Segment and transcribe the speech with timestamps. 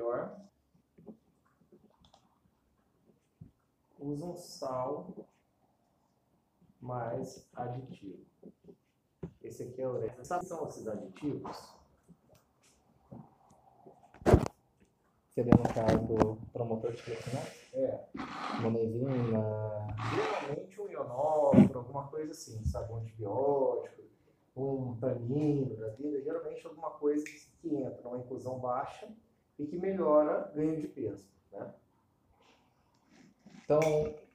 [0.00, 0.40] melhor,
[3.98, 5.14] usa um sal
[6.80, 8.24] mais aditivo.
[9.42, 10.24] Esse aqui é o ureia.
[10.24, 11.74] Sabe são esses aditivos?
[15.28, 17.60] Seria no caso promotor de crescimento?
[17.74, 18.04] É,
[18.60, 22.92] Monezina, geralmente um ionóforo, alguma coisa assim, sabe?
[22.92, 24.02] Um antibiótico,
[24.56, 27.24] um tanino da vida, geralmente alguma coisa
[27.60, 29.08] que entra numa inclusão baixa
[29.60, 31.74] e que melhora ganho de peso, né?
[33.62, 33.80] Então,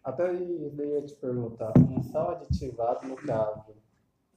[0.04, 3.76] até eu ia te perguntar, um sal aditivado, no caso,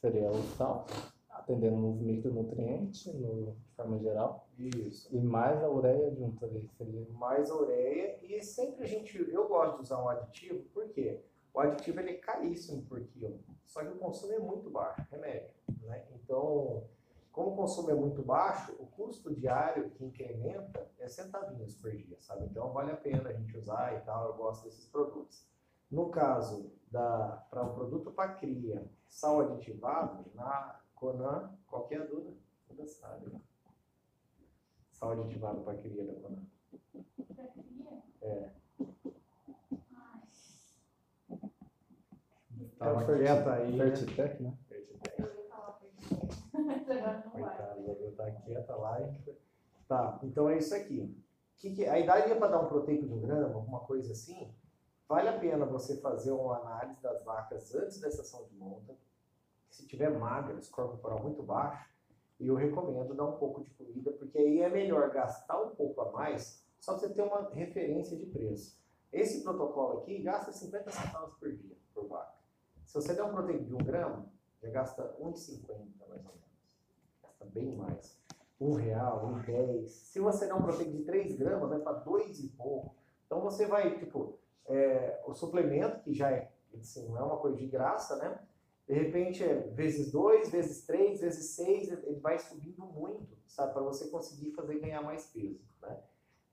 [0.01, 0.87] seria o sal,
[1.29, 5.15] atendendo nos micronutrientes, no, de forma geral, Isso.
[5.15, 9.47] e mais a ureia junto ali, seria mais a ureia e sempre a gente, eu
[9.47, 11.21] gosto de usar um aditivo, porque
[11.53, 15.55] o aditivo ele é caríssimo por quilo, só que o consumo é muito baixo, remédio,
[15.83, 16.03] né?
[16.15, 16.83] Então,
[17.39, 22.19] como o consumo é muito baixo, o custo diário que incrementa é centavinhos por dia,
[22.19, 22.47] sabe?
[22.47, 25.47] Então vale a pena a gente usar e tal, eu gosto desses produtos.
[25.89, 31.99] No caso da para um produto para cria, sal aditivado, na Conan, qual que é
[31.99, 32.37] a dúvida?
[32.67, 33.27] Toda sabe.
[33.31, 33.41] né?
[34.91, 36.43] Sal aditivado para cria da Conan.
[38.21, 38.51] É.
[42.81, 43.85] Tava Ferti- quieta aí, né?
[43.97, 44.59] Fertitec, né?
[47.31, 48.99] Coitada, tá quieta lá.
[49.87, 51.17] Tá, então é isso aqui.
[51.57, 54.53] Que que, aí daria para dar um proteico de um grama, alguma coisa assim?
[55.09, 58.95] Vale a pena você fazer uma análise das vacas antes da sessão de monta.
[59.71, 61.89] Se tiver magra, score corporal muito baixo,
[62.39, 66.13] eu recomendo dar um pouco de comida, porque aí é melhor gastar um pouco a
[66.13, 68.79] mais, só pra você ter uma referência de preço.
[69.13, 72.35] Esse protocolo aqui gasta 50 centavos por dia por vaca.
[72.85, 74.31] Se você der um proteico de um grama,
[74.63, 75.29] já gasta 1,50
[76.09, 76.79] mais ou menos.
[77.23, 78.19] Gasta bem mais.
[78.61, 79.93] Um real, um dez.
[79.93, 82.95] Se você um proteico de 3 gramas, vai para dois e pouco.
[83.27, 87.57] Então você vai, tipo, é, o suplemento, que já é, assim, não é uma coisa
[87.57, 88.39] de graça, né?
[88.87, 93.75] De repente é vezes 2, vezes 3, vezes 6, ele vai subindo muito, sabe?
[93.75, 96.01] Para você conseguir fazer ganhar mais peso, né?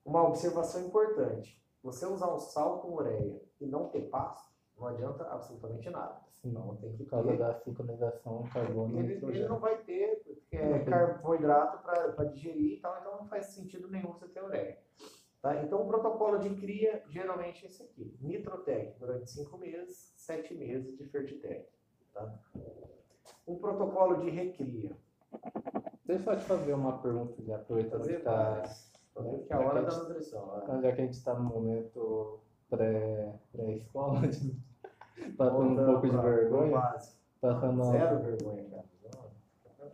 [0.04, 5.24] Uma observação importante: você usar um sal com ureia e não ter pasto, não adianta
[5.24, 6.20] absolutamente nada.
[6.32, 10.22] Sim, Então tem que por causa ter da sincronização carbono ele, ele não vai ter
[10.52, 14.78] é, carboidrato para digerir e tal, então não faz sentido nenhum você ter ureia.
[15.42, 15.62] Tá?
[15.62, 20.96] Então o protocolo de cria geralmente é esse aqui: Nitrotec durante 5 meses, 7 meses
[20.98, 21.68] de Fertitec.
[22.12, 22.34] Tá?
[23.46, 24.96] Um protocolo de recria.
[26.04, 28.62] Deixa eu te fazer uma pergunta de aproveitando que tá.
[29.14, 30.46] Fazer que a hora da nutrição.
[30.58, 30.80] né?
[30.82, 34.20] já que a gente está no momento pré- pré-escola,
[35.36, 36.80] passando um Voltando pouco de vergonha,
[37.40, 38.86] passando Zero vergonha, cara.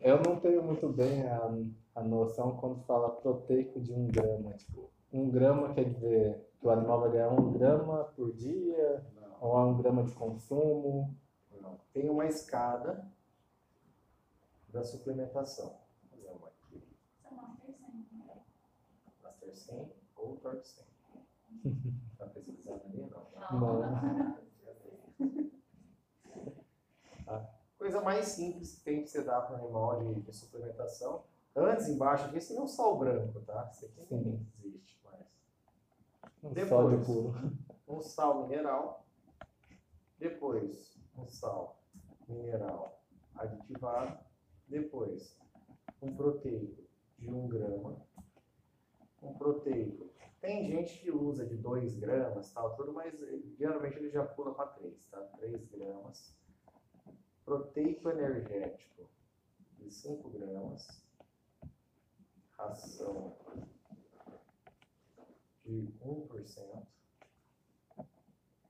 [0.00, 1.48] Eu não tenho muito bem a,
[1.94, 4.52] a noção quando fala proteico de um grama.
[4.54, 9.36] Tipo, um grama quer dizer que o animal vai ganhar um grama por dia, Não.
[9.40, 11.14] ou é um grama de consumo.
[11.60, 11.78] Não.
[11.92, 13.06] Tem uma escada
[14.70, 15.78] da suplementação.
[16.10, 16.82] Vou fazer uma aqui.
[19.22, 20.84] Master 100 ou Torque 100.
[22.18, 23.08] Tá pesquisando ali?
[23.08, 23.60] Não.
[23.60, 23.80] Não.
[23.80, 24.41] Tá.
[27.78, 31.24] Coisa mais simples que tem que você dar para um animal de, de suplementação.
[31.54, 33.68] Antes, embaixo aqui, esse não é um sal branco, tá?
[33.72, 34.20] Esse aqui Sim.
[34.20, 35.26] nem existe mais.
[36.42, 37.04] Um Depois.
[37.04, 37.34] puro.
[37.88, 39.04] um sal mineral,
[40.18, 41.76] depois um sal
[42.28, 43.02] mineral
[43.34, 44.18] aditivado,
[44.68, 45.36] depois
[46.00, 46.82] um proteico
[47.18, 47.96] de 1 grama,
[49.22, 50.10] um proteico.
[50.42, 54.52] Tem gente que usa de 2 gramas, tal, tudo, mas eh, geralmente ele já pula
[54.52, 55.20] para 3, tá?
[55.38, 56.36] 3 gramas.
[57.44, 59.08] Proteico energético
[59.78, 61.00] de 5 gramas.
[62.58, 63.36] Ração
[65.64, 66.86] de 1%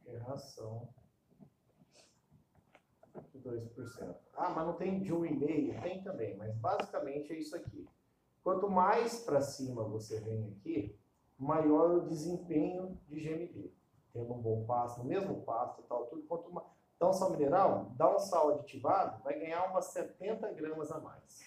[0.06, 0.90] e ração
[3.32, 4.16] de 2%.
[4.34, 5.80] Ah, mas não tem de 1,5%?
[5.80, 7.88] Tem também, mas basicamente é isso aqui.
[8.42, 11.00] Quanto mais para cima você vem aqui,
[11.42, 13.72] maior o desempenho de GMB.
[14.12, 16.22] Tendo um bom pasto, no mesmo pasto e tal, tudo.
[16.22, 16.66] Quanto mais...
[16.96, 21.44] Então, sal mineral, dá um sal aditivado, vai ganhar umas 70 gramas a mais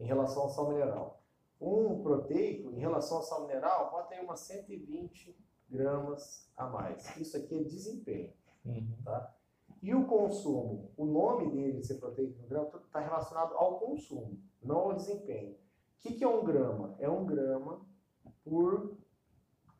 [0.00, 1.22] em relação ao sal mineral.
[1.60, 5.36] Um proteico, em relação ao sal mineral, pode ter umas 120
[5.68, 7.16] gramas a mais.
[7.18, 8.32] Isso aqui é desempenho.
[8.64, 8.96] Uhum.
[9.04, 9.34] Tá?
[9.82, 14.78] E o consumo, o nome dele ser proteico no grama está relacionado ao consumo, não
[14.78, 15.52] ao desempenho.
[15.52, 15.56] O
[15.98, 16.96] que, que é um grama?
[16.98, 17.86] É um grama
[18.44, 18.96] por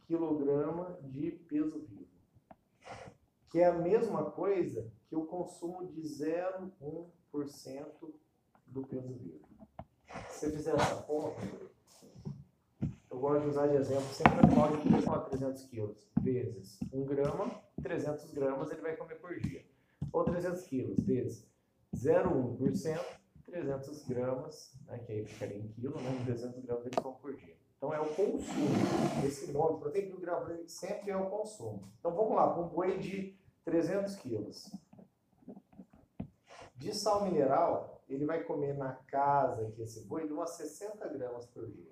[0.06, 2.08] quilograma de peso vivo.
[3.50, 8.14] Que é a mesma coisa que o consumo de 0,1%
[8.66, 9.48] do peso vivo.
[10.28, 11.40] Se você fizer essa conta,
[13.10, 16.78] o gosto de usar de exemplo sempre um animal de 3 a 300 quilos, vezes
[16.92, 17.50] 1 grama,
[17.82, 19.64] 300 gramas ele vai comer por dia.
[20.12, 21.48] Ou 300 quilos, vezes
[21.94, 23.00] 0,1%,
[23.46, 27.56] 300 gramas, né, que aí ficaria em quilo, né, 300 gramas ele come por dia.
[27.80, 29.24] Então é o consumo.
[29.26, 31.90] Esse nome, proteína por grama sempre é o consumo.
[31.98, 33.34] Então vamos lá, para um boi de
[33.64, 34.70] 300 quilos.
[36.76, 41.46] De sal mineral, ele vai comer na casa que esse boi de umas 60 gramas
[41.46, 41.90] por dia.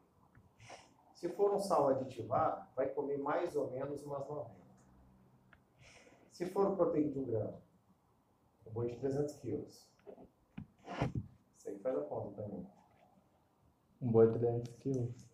[1.14, 4.50] Se for um sal aditivado, vai comer mais ou menos umas 90.
[6.32, 7.62] Se for proteína de um grama,
[8.66, 9.88] um boi de 300 quilos.
[11.56, 12.66] Você que faz a conta também.
[14.02, 15.27] Um boi de 300 quilos.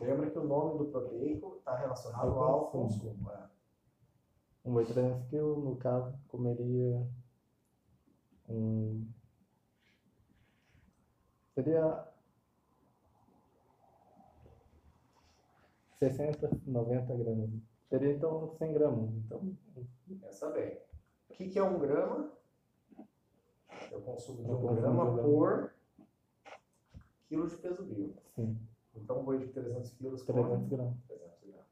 [0.00, 3.14] Lembra que o nome do proteico está relacionado Ao ao consumo.
[3.14, 3.30] consumo.
[3.32, 3.50] é.
[4.64, 7.06] Um de 300 quilos, no caso, comeria
[8.48, 9.06] um...
[11.54, 12.08] Seria
[15.98, 17.50] 60, 90 gramas.
[17.88, 19.10] Seria então 100 gramas.
[19.16, 19.56] Então,
[20.20, 20.78] Pensa bem.
[21.28, 22.32] O que, que é um grama?
[23.92, 25.22] O consumo de um grama grama.
[25.22, 25.74] por
[27.28, 28.14] quilo de peso vivo.
[28.34, 28.58] sim,
[28.94, 30.94] Então, um boi de 300 quilos come 300 gramas.
[31.06, 31.66] 300 gramas.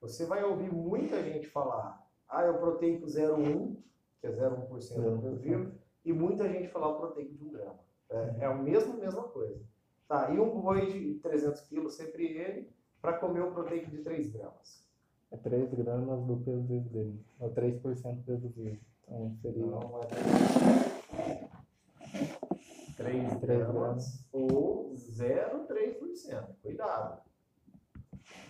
[0.00, 3.76] Você vai ouvir muita gente falar, ah, é o proteico 0,1,
[4.20, 5.72] que é 0,1% do peso vivo,
[6.04, 7.78] e muita gente falar o proteico de 1 grama.
[8.10, 9.60] É, é a mesma, mesma coisa.
[10.08, 12.68] Tá, e um boi de 300 quilos, sempre ele,
[13.00, 14.86] para comer o proteico de 3 gramas.
[15.30, 17.24] É 3 gramas do peso vivo dele.
[17.40, 18.78] Ou 3% do peso vivo.
[19.02, 19.66] Então seria.
[19.66, 20.52] Não é 3
[22.96, 26.56] Três gramas ou 0,3%.
[26.62, 27.22] Cuidado.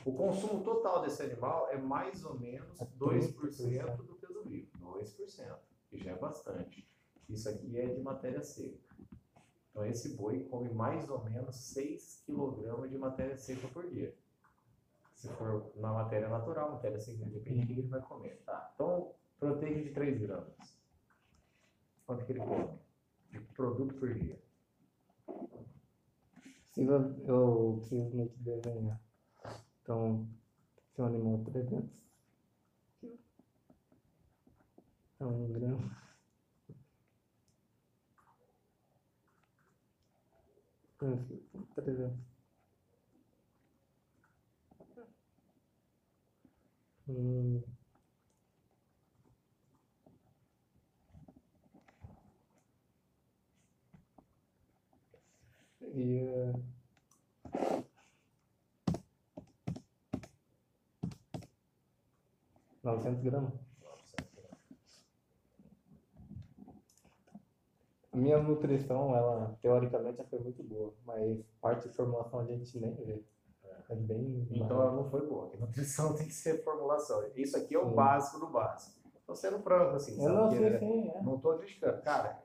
[0.04, 4.70] O consumo total desse animal é mais ou menos É 2% do peso vivo.
[4.78, 5.56] 2%,
[5.88, 6.88] que já é bastante.
[7.28, 8.78] Isso aqui é de matéria seca.
[9.70, 14.14] Então esse boi come mais ou menos 6 kg de matéria seca por dia.
[15.14, 18.42] Se for na matéria natural, matéria seca, depende do que ele vai comer.
[18.44, 18.72] Tá.
[18.74, 20.82] Então, proteína de 3 gramas.
[22.04, 22.76] Quanto que ele come?
[23.30, 24.41] De produto por dia.
[26.72, 28.98] Precisa, eu preciso meio que desenhar.
[29.82, 30.26] Então,
[30.94, 32.02] se um animal é 300
[32.98, 33.20] quilos,
[35.20, 36.02] é um grama.
[41.74, 42.18] 300.
[47.06, 47.71] Hum.
[55.92, 56.54] Seria
[62.82, 63.52] 900 gramas.
[68.10, 72.78] A minha nutrição, ela teoricamente já foi muito boa, mas parte de formulação a gente
[72.78, 73.22] nem vê.
[73.90, 74.48] É bem.
[74.50, 75.42] Então ela não foi boa.
[75.42, 77.22] porque nutrição tem que ser formulação.
[77.36, 77.94] Isso aqui é o Sim.
[77.94, 78.98] básico do básico.
[79.14, 80.22] Estou sendo franco, assim.
[80.22, 81.22] Eu não sei sim, é.
[81.22, 82.02] Não estou criticando.
[82.02, 82.41] Cara,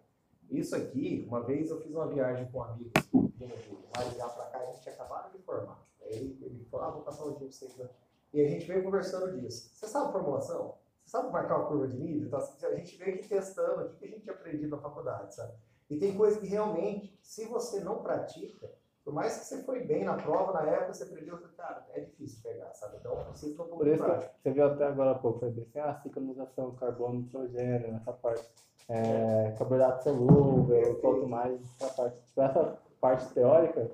[0.50, 2.92] isso aqui, uma vez eu fiz uma viagem com um amigo
[3.36, 3.48] de
[3.96, 5.84] Maringá para cá, a gente tinha acabado de formar.
[6.02, 7.76] Aí ele, falou, ah, vou passar um dia pra vocês.
[7.78, 7.90] né?
[8.34, 9.70] E a gente veio conversando disso.
[9.74, 10.76] Você sabe formulação?
[11.04, 12.28] Você sabe marcar uma curva de nível?
[12.28, 15.54] Então, a gente veio aqui testando o que a gente tinha aprendido na faculdade, sabe?
[15.90, 18.70] E tem coisa que realmente, se você não pratica,
[19.06, 22.44] por mais que você foi bem na prova, na época você aprendeu, cara, é difícil
[22.44, 22.98] pegar, sabe?
[22.98, 25.40] Então, precisa ter um pouco Por de isso que você viu até agora há pouco,
[25.40, 28.50] foi bem assim, ah, ciclonização, carbono, nitrogênio, essa parte.
[28.90, 32.22] É, carboidrato solúvel, quanto mais essa parte.
[32.22, 33.92] Tipo, essa parte teórica,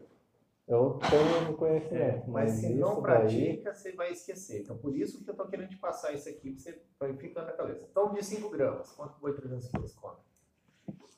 [0.68, 2.04] eu tenho conhecimento.
[2.04, 4.62] É, mas se não isso daí, pratica, você vai esquecer.
[4.62, 7.48] Então, por isso que eu tô querendo te passar isso aqui, pra você vai ficando
[7.48, 7.88] na cabeça.
[7.90, 10.18] Então, de 5 gramas, quanto foi 300 quilos come?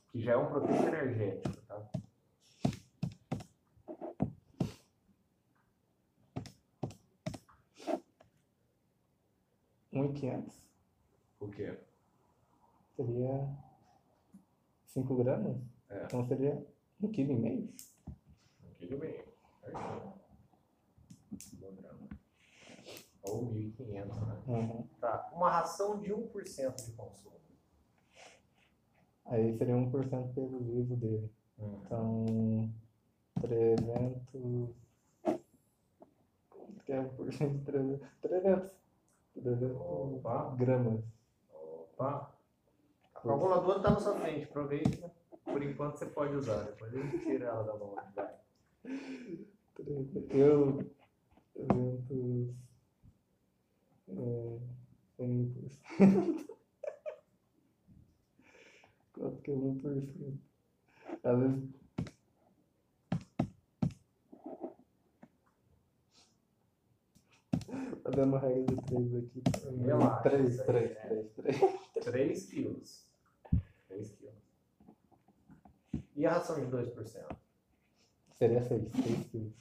[0.09, 1.81] Que já é um proteína energético, tá?
[9.95, 10.61] 1.500
[11.39, 11.73] Por quê?
[12.95, 13.64] seria
[14.95, 15.57] 5 gramas?
[15.89, 16.05] É.
[16.05, 16.55] Então seria
[17.03, 17.19] 1,5 kg.
[17.19, 17.69] e meio.
[18.63, 19.25] Um quilo e meio.
[21.37, 22.07] Quilograma.
[23.23, 24.43] Ou 1.500, né?
[24.47, 24.87] Uhum.
[25.01, 25.29] Tá.
[25.33, 27.35] Uma ração de 1% de consumo.
[29.25, 31.29] Aí seria 1% peso vivo dele.
[31.59, 31.79] Hum.
[31.83, 32.73] Então,
[33.41, 34.75] 300.
[36.49, 38.07] Quanto que é 1% de 300?
[38.21, 38.71] 300.
[39.33, 40.55] 300 Opa.
[40.55, 41.03] gramas.
[41.51, 42.34] Opa.
[43.25, 45.01] A calculadora está na sua frente, aproveite.
[45.01, 45.09] né?
[45.45, 47.95] Por enquanto você pode usar, depois a gente tira ela da mão.
[48.15, 48.35] Vai.
[49.73, 50.29] 300.
[50.29, 50.91] Eu.
[51.55, 52.55] 300.
[54.07, 54.59] É,
[55.19, 56.45] 100%.
[59.13, 60.37] Quanto que é 1%?
[61.23, 61.63] Às vezes.
[68.03, 69.43] Tá dando regra de 3 aqui.
[69.83, 70.95] Relaxa, 3, isso aí, 3, é.
[70.95, 72.05] 3, 3.
[72.05, 73.14] 3 quilos.
[76.15, 77.35] E a ração de 2%?
[78.37, 79.53] Seria 6, 6 quilos.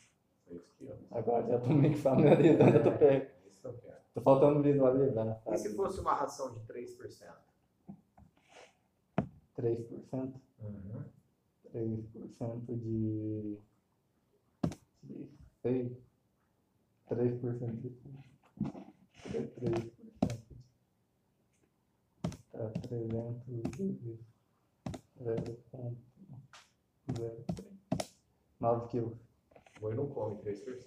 [0.48, 0.98] 6 quilos.
[1.10, 3.34] Agora já tô meio que familiarizando, é, eu tô é, perto.
[3.64, 5.24] É tô faltando visualizar.
[5.24, 5.40] Né?
[5.52, 7.34] E se fosse uma ração de 3%?
[9.56, 10.34] 3%?
[10.60, 11.04] Uhum.
[11.74, 13.58] 3% de.
[15.62, 15.92] 6.
[17.10, 17.92] 3% de.
[19.30, 19.90] 3%.
[22.52, 23.44] Tá 300
[23.76, 24.18] de
[25.20, 26.13] 0,5.
[27.12, 28.08] 0,3.
[28.60, 29.18] 9 quilos.
[29.80, 30.86] Boi não come 3%.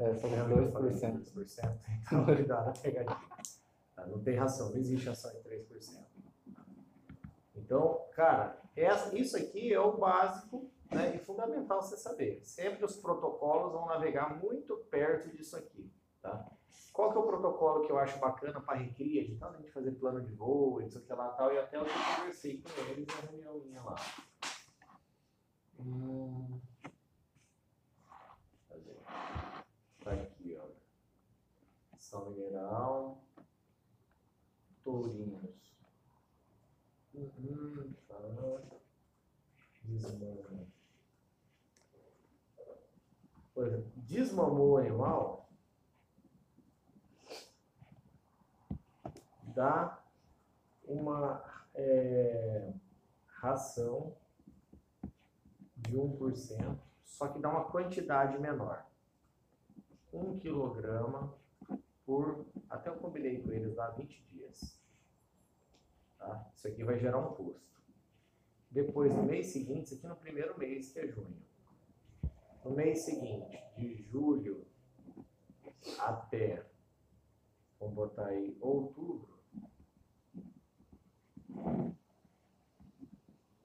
[0.00, 1.32] É, só 2%.
[1.32, 1.78] 2%.
[2.02, 3.28] Então, cuidado é pegadinha.
[3.94, 6.04] Tá, não tem ração, não existe ração em 3%.
[7.54, 12.40] Então, cara, essa, isso aqui é o básico né, e fundamental você saber.
[12.44, 15.90] Sempre os protocolos vão navegar muito perto disso aqui.
[16.20, 16.46] Tá?
[16.92, 19.72] Qual que é o protocolo que eu acho bacana para recria, de tanto a gente
[19.72, 23.30] fazer plano de voo, isso aqui lá tal, e até eu conversei com eles na
[23.30, 23.96] reunião minha lá.
[25.86, 26.58] Hum?
[30.02, 30.66] Tá aqui, ó.
[31.98, 33.22] Sal mineral.
[34.82, 35.76] Tourinhos.
[37.12, 38.18] Uhum, tá.
[39.82, 40.66] Desmama.
[43.52, 45.50] Por exemplo, desmamou o animal.
[49.54, 50.02] Dá
[50.86, 52.72] uma é,
[53.26, 54.16] ração
[55.88, 58.84] de 1%, só que dá uma quantidade menor.
[60.12, 61.34] 1 quilograma
[62.06, 64.78] por, até eu combinei com eles lá 20 dias.
[66.18, 66.50] Tá?
[66.54, 67.82] Isso aqui vai gerar um custo.
[68.70, 71.42] Depois, no mês seguinte, isso aqui no primeiro mês, que é junho.
[72.64, 74.66] No mês seguinte, de julho
[75.98, 76.64] até,
[77.78, 79.38] vamos botar aí, outubro,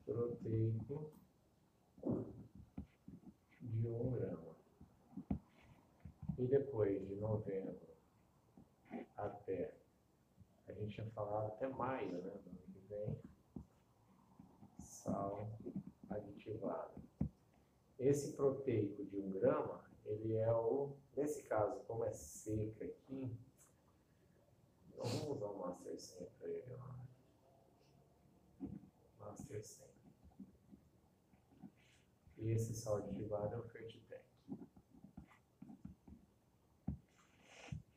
[0.06, 1.12] proteico
[3.62, 4.56] de 1 grama.
[6.38, 7.90] E depois de novembro
[9.18, 9.74] até,
[10.68, 12.32] a gente tinha falado até maio, né?
[12.32, 13.18] Do ano que vem,
[14.82, 15.50] sal
[16.10, 17.02] aditivado.
[18.10, 23.32] Esse proteico de 1 grama, ele é o, nesse caso, como é seca aqui,
[24.98, 26.76] vamos usar o Master 100 para ele.
[29.20, 29.88] Master 100.
[32.40, 34.26] E esse sal aditivado é o Fertitec.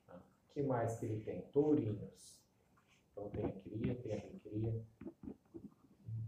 [0.07, 0.17] Tá?
[0.17, 1.41] O que mais que ele tem?
[1.53, 2.39] Tourinhos.
[3.13, 4.85] Então tem a cria, tem a recria.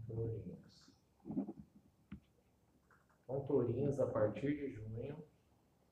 [0.07, 0.54] Tourinhos.
[3.41, 5.17] Tourinhos, a partir de junho,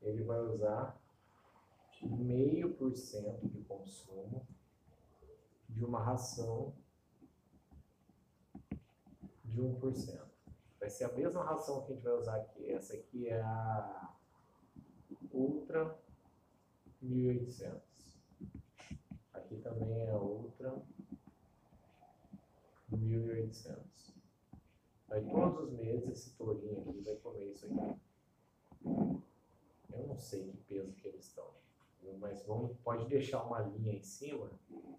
[0.02, 1.00] ele vai usar
[2.02, 4.46] meio por cento de consumo
[5.70, 6.74] de uma ração
[9.46, 10.22] de 1%.
[10.80, 12.72] Vai ser a mesma ração que a gente vai usar aqui.
[12.72, 14.14] Essa aqui é a
[15.32, 15.98] Ultra
[17.02, 17.82] 1800.
[19.34, 20.76] Aqui também é a Ultra
[22.92, 23.93] 1800.
[25.14, 28.02] Aí todos os meses esse tourinho aqui vai comer isso aqui.
[29.94, 31.52] Eu não sei que peso que eles estão,
[32.20, 34.50] mas vamos, pode deixar uma linha em cima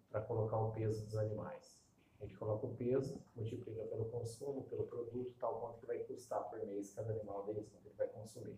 [0.08, 1.82] para colocar o peso dos animais.
[2.20, 6.48] A gente coloca o peso, multiplica pelo consumo, pelo produto, tal quanto que vai custar
[6.48, 8.56] por mês cada animal deles, quanto ele vai consumir.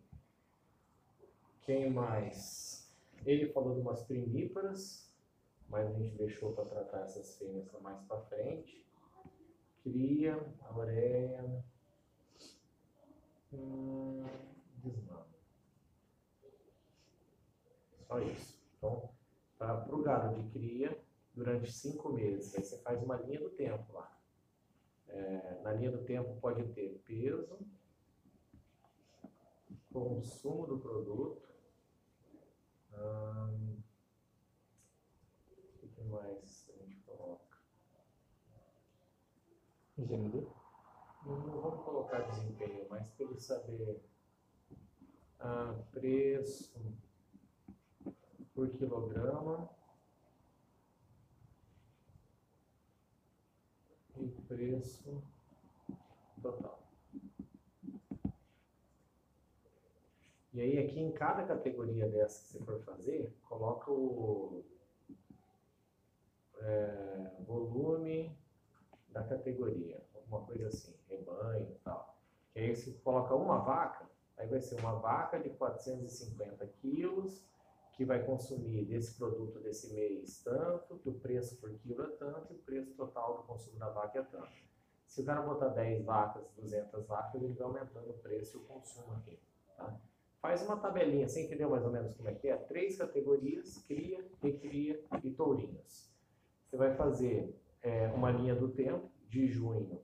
[1.63, 2.93] Quem mais?
[3.25, 5.11] Ele falou de umas primíparas,
[5.71, 8.86] mas a gente deixou para tratar essas fêmeas mais para frente.
[9.87, 11.65] Cria, a ureia,
[13.53, 14.27] hum,
[14.83, 15.29] desmama.
[18.09, 18.61] Só isso.
[18.77, 19.11] Então,
[19.57, 21.01] para o gado de cria,
[21.37, 22.53] durante cinco meses.
[22.57, 24.19] Aí você faz uma linha do tempo lá.
[25.07, 27.57] É, na linha do tempo pode ter peso,
[29.93, 31.49] consumo do produto,
[32.93, 33.81] hum,
[35.81, 37.57] o que mais a gente coloca?
[39.99, 40.47] Gemido.
[41.25, 44.01] Não, não vamos colocar desempenho, mas ele saber
[45.41, 46.95] ah, preço
[48.55, 49.69] por quilograma
[54.17, 55.23] e preço
[56.43, 56.87] total.
[60.53, 64.65] E aí aqui em cada categoria dessa que você for fazer, coloca o
[66.61, 68.35] é, volume
[69.17, 72.15] da categoria, alguma coisa assim, rebanho e tal.
[72.53, 74.05] Que aí você coloca uma vaca,
[74.37, 77.43] aí vai ser uma vaca de 450 quilos
[77.95, 82.53] que vai consumir desse produto desse mês tanto, que o preço por quilo é tanto
[82.53, 84.67] e o preço total do consumo da vaca é tanto.
[85.07, 88.65] Se o cara botar 10 vacas, 200 vacas, ele vai aumentando o preço e o
[88.65, 89.39] consumo aqui.
[89.79, 89.99] Tá?
[90.43, 92.57] Faz uma tabelinha, você entendeu mais ou menos como é que é?
[92.57, 96.11] Três categorias, cria, recria e tourinhos.
[96.67, 97.57] Você vai fazer
[97.87, 100.01] é, uma linha do tempo, de junho,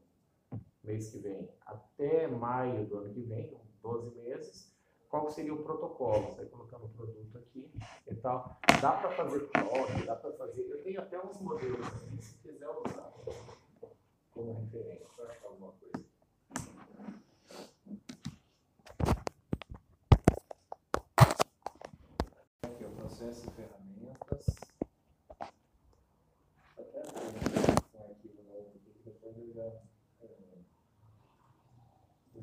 [0.83, 4.73] mês que vem, até maio do ano que vem, 12 meses,
[5.12, 6.35] qual seria o protocolo?
[6.37, 7.71] Vai colocando o produto aqui
[8.11, 8.59] e tal.
[8.81, 10.62] Dá para fazer toque, dá para fazer.
[10.62, 13.12] Eu tenho até uns modelos aqui, se quiser usar
[14.31, 16.07] como referência para alguma coisa.
[22.62, 24.47] Aqui o processo e ferramentas.
[26.79, 27.03] Até
[27.99, 29.93] um arquivo novo aqui, depois eu já.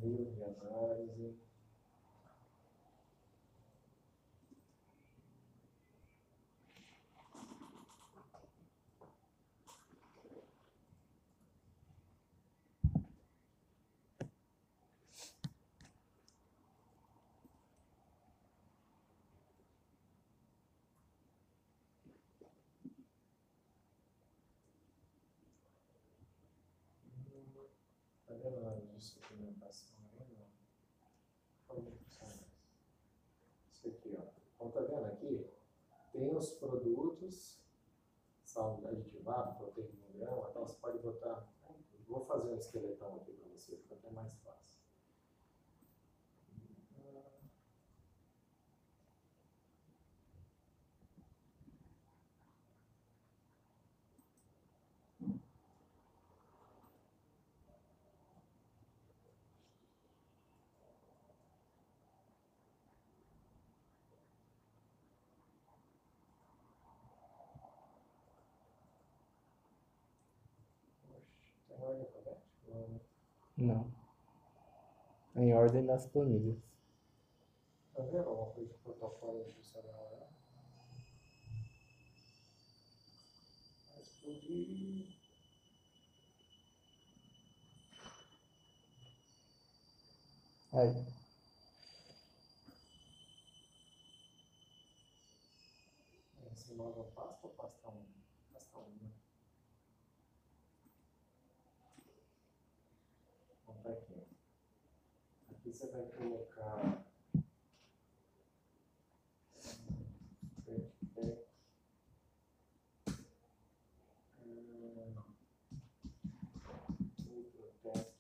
[0.02, 1.36] Livro de análise.
[28.28, 29.90] Tá vendo nada de suplementação
[32.10, 32.34] funciona
[33.72, 33.88] isso?
[33.88, 34.24] Aqui, ó.
[34.56, 35.48] Então, tá vendo aqui?
[36.12, 37.60] Tem os produtos,
[38.44, 41.48] sal aditivado, proteína em grão, então você pode botar.
[42.08, 44.80] Vou fazer um esqueletão aqui para você, fica até mais fácil.
[71.70, 73.02] Tem ordem alfabética?
[73.58, 73.92] Não.
[75.36, 75.44] Não.
[75.44, 76.58] Em ordem das planilhas.
[77.94, 80.28] Tá vendo alguma coisa de protocolo institucional né?
[83.90, 85.20] Vai explodir.
[90.72, 91.06] Aí.
[96.52, 98.06] Esse nova pasta ou pasta 1?
[98.54, 99.12] Pasta 1, né?
[103.66, 104.30] Vamos tá aqui.
[105.70, 107.06] Aqui você vai colocar.
[110.66, 111.46] Backpack.
[114.44, 115.16] Hum,
[117.28, 118.12] Ultratec.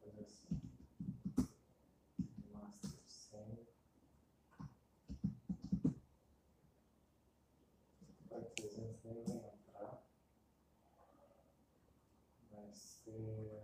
[0.00, 0.60] Fazer assim.
[2.52, 3.66] Master 100.
[8.30, 10.02] Vai 300 nem vai entrar.
[12.50, 13.62] Vai ser.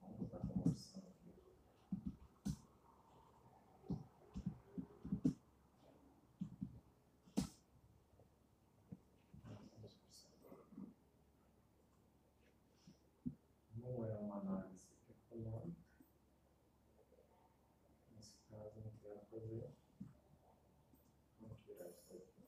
[0.00, 1.42] Vamos botar como opção aqui.
[13.76, 15.80] Não é uma análise econômica.
[18.14, 19.70] Nesse caso, eu não quero fazer.
[21.40, 22.44] Vamos tirar isso daqui.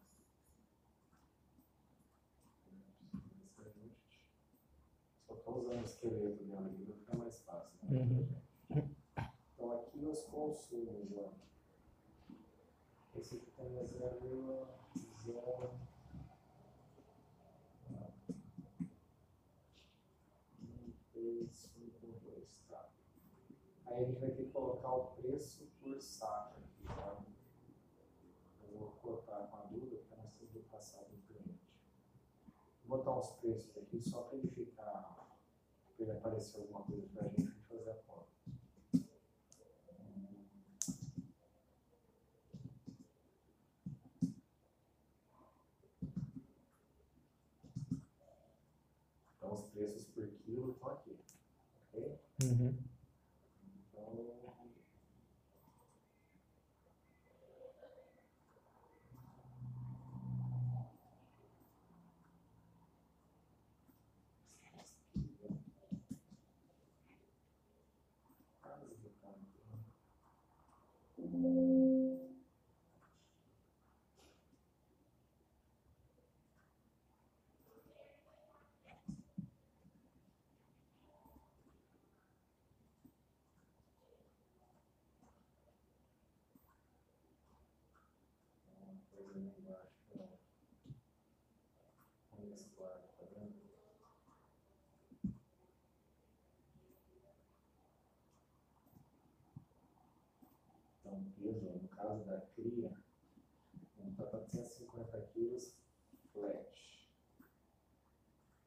[3.44, 4.20] Esse ajuste.
[5.26, 7.78] Só estou usando o esqueleto dela aqui para ficar mais fácil.
[7.82, 8.00] Né?
[8.00, 8.28] Uhum.
[9.54, 11.12] Então, aqui os consumos.
[11.16, 11.32] Ó.
[13.16, 15.70] Esse aqui tem a 0,0.
[22.68, 22.88] Tá.
[23.86, 27.24] Aí a gente vai ter que colocar o preço por saco aqui, tá?
[28.62, 31.60] Eu vou colocar com a dúvida, porque nós temos que passar do cliente.
[32.84, 35.23] Vou botar uns preços aqui só para ele ficar,
[36.04, 38.28] ele aparecer alguma coisa para a gente, fazer a conta.
[49.36, 51.18] Então os preços por quilo estão aqui,
[51.88, 52.18] ok?
[52.42, 52.93] Uhum.
[101.32, 102.92] Peso, no caso da cria,
[103.98, 105.74] um tá 450 quilos
[106.32, 107.10] flat.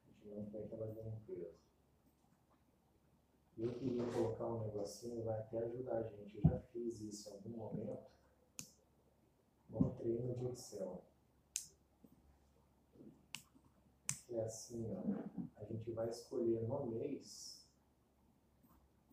[0.04, 1.58] A gente não quer que ela ganhe peso.
[3.56, 6.36] Eu queria colocar um negocinho, vai até ajudar a gente.
[6.36, 8.10] Eu já fiz isso em algum momento.
[9.68, 11.04] Bom treino de Excel.
[14.30, 15.60] É assim, ó.
[15.60, 17.66] A gente vai escolher no mês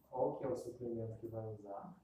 [0.10, 1.96] qual que é o suplemento que vai usar.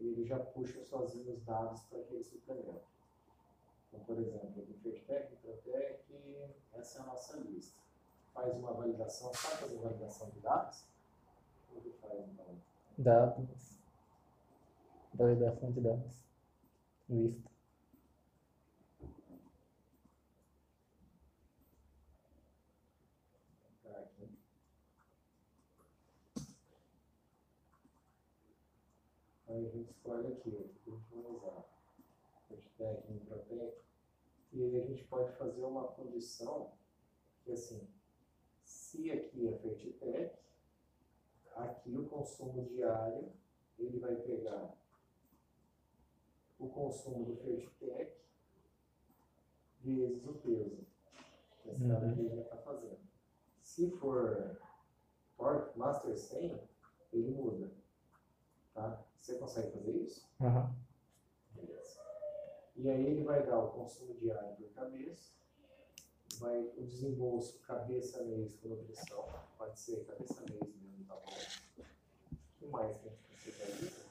[0.00, 2.88] E ele já puxa sozinho os dados para aquele suplemento.
[3.88, 6.04] Então, por exemplo, do Fertec, Protec,
[6.72, 7.80] essa é a nossa lista
[8.40, 10.84] faz uma validação, sabe fazer validação de dados?
[11.68, 12.60] Como que faz então?
[12.98, 13.78] Dados.
[15.14, 16.24] Validação de dados.
[17.08, 17.50] Lista.
[23.82, 24.38] Tá aqui.
[29.50, 31.64] Aí a gente escolhe aqui, o que a gente vai usar.
[32.48, 33.78] Hashtag, Microtec.
[34.52, 36.72] E aí a gente pode fazer uma condição
[37.44, 37.86] que assim,
[38.64, 40.36] se aqui é Fertitec,
[41.56, 43.32] aqui o consumo diário,
[43.78, 44.74] ele vai pegar
[46.58, 48.20] o consumo do Fertitec
[49.82, 50.86] vezes o peso
[51.62, 51.92] que essa Uhum.
[51.92, 52.40] uhum.
[52.40, 53.00] está fazendo.
[53.62, 54.60] Se for
[55.76, 56.60] Master 100,
[57.12, 57.79] ele muda.
[58.74, 59.04] Tá?
[59.20, 60.28] Você consegue fazer isso?
[60.40, 60.74] Aham.
[61.54, 62.00] Beleza.
[62.76, 65.32] E aí ele vai dar o consumo diário por cabeça,
[66.38, 69.24] vai o desembolso cabeça mês por nutrição,
[69.58, 71.84] pode ser cabeça mês mesmo, tá bom?
[72.32, 74.10] O que mais que a gente precisa disso?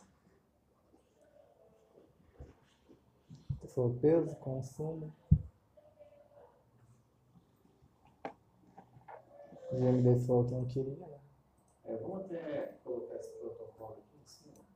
[3.59, 5.13] Você falou peso, consumo.
[9.71, 11.19] O GMD falou que não queria, né?
[11.85, 14.69] É, vamos até colocar esse protocolo aqui em cima.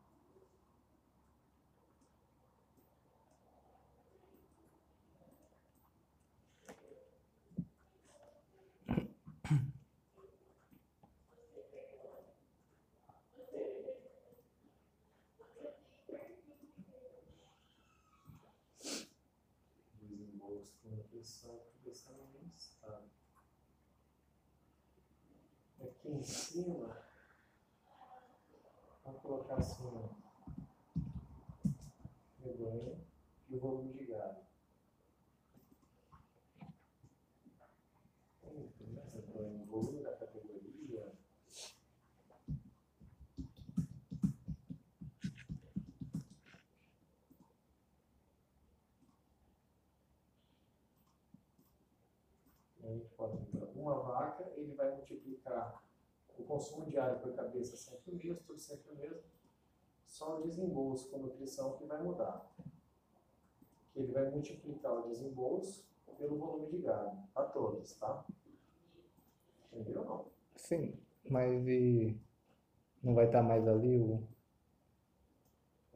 [20.63, 23.01] Desembolso com nutrição, cabeça mês, tá?
[25.81, 27.05] aqui em cima,
[29.03, 30.09] vamos colocar assim,
[32.41, 33.05] rebanho
[33.49, 34.41] e o volume de gado.
[38.45, 41.13] Hum, começa rebanho, o volume da categoria.
[52.83, 53.71] A gente pode mudar.
[53.75, 55.81] Uma vaca, ele vai multiplicar
[56.37, 59.23] o consumo diário por cabeça sempre o mesmo, tudo sempre o mesmo.
[60.05, 62.47] Só o desembolso com nutrição que vai mudar.
[63.91, 65.87] Que ele vai multiplicar o desembolso
[66.17, 68.23] pelo volume de gado, a todos, tá?
[69.71, 70.25] Entendeu ou não?
[70.55, 70.95] Sim,
[71.27, 72.15] mas e
[73.01, 74.23] não vai estar mais ali o,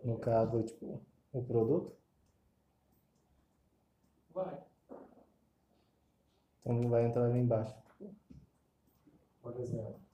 [0.03, 0.99] no caso, tipo,
[1.31, 1.95] o produto?
[4.33, 4.63] Vai.
[6.61, 7.77] Então não vai entrar ali embaixo.
[9.41, 10.06] Por exemplo,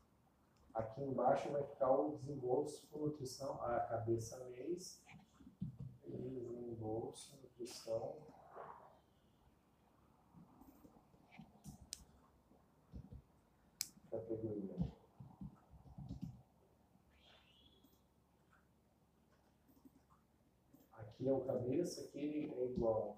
[0.73, 5.01] aqui embaixo vai ficar o desembolso por nutrição, a cabeça mês,
[6.05, 8.15] desembolso, nutrição.
[14.09, 14.75] Categoria.
[20.93, 23.17] Aqui é o cabeça, aqui é igual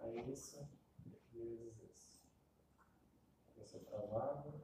[0.00, 0.58] a esse
[1.34, 2.18] vezes esse.
[3.60, 4.54] Esse é travado.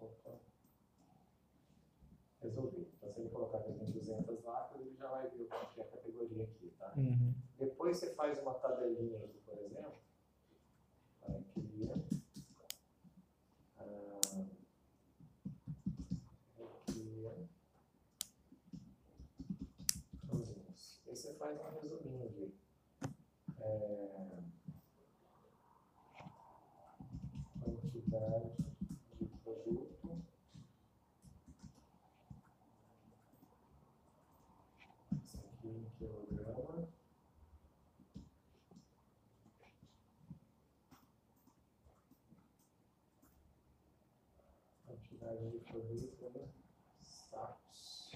[0.00, 0.40] Opa.
[2.40, 2.88] Resolvi.
[2.96, 5.80] Então, se ele colocar que tem 200 vacas, ele já vai ver o quanto que
[5.80, 6.83] é a categoria aqui, tá?
[6.96, 7.34] Uhum.
[7.58, 9.94] Depois você faz uma tabelinha aqui, por exemplo.
[11.22, 11.90] Aqui.
[13.78, 13.84] Ah,
[16.88, 17.26] aqui.
[20.32, 22.52] Aí você faz um resuminho de
[23.60, 24.42] é,
[27.60, 28.50] quantidade
[29.20, 30.22] de produto.
[35.24, 36.88] Isso aqui em quilograma.
[44.86, 46.48] Quantidade de produto, né?
[47.02, 48.12] status.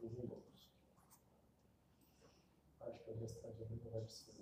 [0.00, 0.68] Desenvolves.
[2.80, 4.32] Acho que o restante aqui não vai precisar.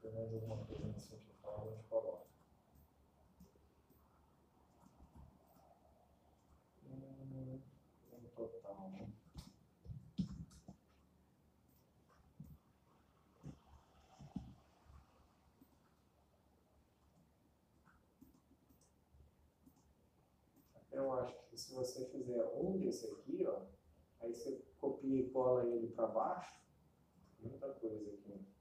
[0.00, 2.26] Se mais alguma coisa nesse sentido, a gente coloca.
[6.84, 7.60] Hum,
[8.10, 9.08] no total, né?
[20.90, 23.66] Eu acho que se você fizer um desse aqui, ó,
[24.20, 26.58] aí você copia e cola ele para baixo,
[27.38, 28.55] muita coisa aqui.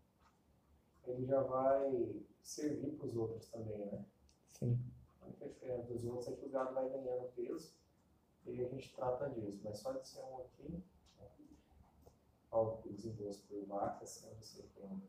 [1.07, 4.05] Ele já vai servir para os outros também, né?
[4.49, 4.79] Sim.
[5.21, 7.73] A única diferença dos outros é que o gado vai ganhando peso
[8.45, 9.61] e a gente trata disso.
[9.63, 10.83] Mas só de ser um aqui,
[12.51, 15.01] ó, o desenvolvimento por vaca, sendo você tem.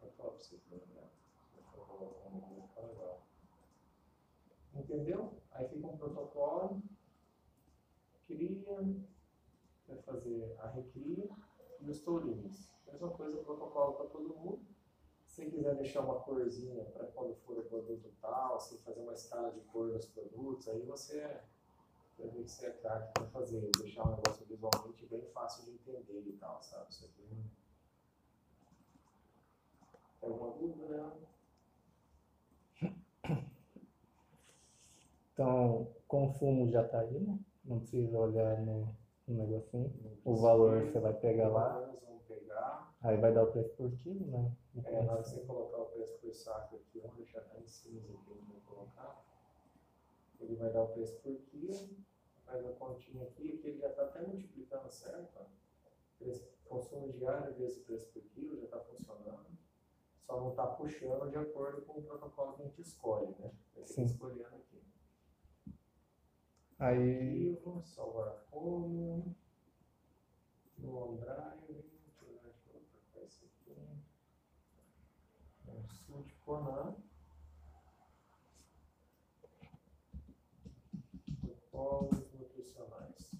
[0.00, 1.08] Vou falar para você aqui, né?
[1.56, 3.22] Eu um aqui, fica legal.
[4.74, 5.32] Entendeu?
[5.52, 6.82] Aí fica um protocolo,
[8.26, 8.62] cria,
[9.88, 11.28] vai fazer a recria
[11.80, 12.77] e os tourinhos.
[12.98, 14.60] Mesma coisa, protocolo para todo mundo.
[15.24, 19.52] Se quiser deixar uma corzinha para quando for o produto tal, se fazer uma escala
[19.52, 21.40] de cor nos produtos, aí você
[22.18, 26.24] ver que você é craque para fazer, deixar um negócio visualmente bem fácil de entender
[26.26, 26.90] e tal, sabe?
[26.90, 27.22] Isso aqui.
[30.20, 31.12] Tem alguma dúvida?
[35.32, 37.38] Então, consumo já está aí, né?
[37.64, 38.92] Não precisa olhar no,
[39.28, 39.94] no negocinho.
[40.24, 42.87] O valor você vai pegar lá, Nós vamos pegar.
[43.02, 44.56] Aí vai dar o preço por quilo, né?
[44.84, 47.66] É, na hora que você colocar o preço por saco aqui, vamos deixar lá em
[47.66, 49.24] cima aqui, vai colocar.
[50.40, 51.88] Ele vai dar o preço por quilo,
[52.44, 55.30] faz a continha aqui, aqui ele já está até multiplicando certo.
[55.36, 55.44] ó.
[56.18, 59.46] Preço, consumo diário vezes preço por quilo já está funcionando.
[60.26, 63.50] Só não está puxando de acordo com o protocolo que a gente escolhe, né?
[63.74, 64.04] Vai ter que Sim.
[64.04, 64.82] escolhendo aqui.
[66.78, 69.34] Aí, Arquivo, salvar como.
[70.76, 73.76] No OneDrive, deixa eu ver aqui outra coisa aqui.
[75.66, 76.96] Um Sult Conan.
[81.42, 83.30] Protocolos nutricionais.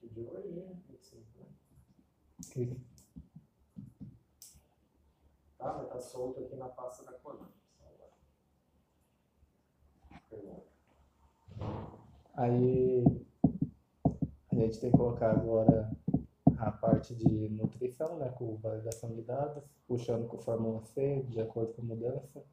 [0.00, 0.76] Que de hoje, né?
[0.88, 1.46] 25, né?
[5.56, 7.48] Tá, vai estar solto aqui na pasta da Conan.
[12.34, 13.04] Aí
[14.50, 15.99] a gente tem que colocar agora
[16.60, 18.28] a parte de nutrição, né?
[18.30, 22.44] Com validação de dados, puxando com Fórmula C, de acordo com a mudança.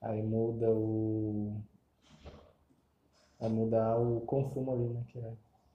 [0.00, 1.56] Aí muda o.
[3.40, 5.04] Vai mudar o consumo ali, né?
[5.08, 5.32] Que é,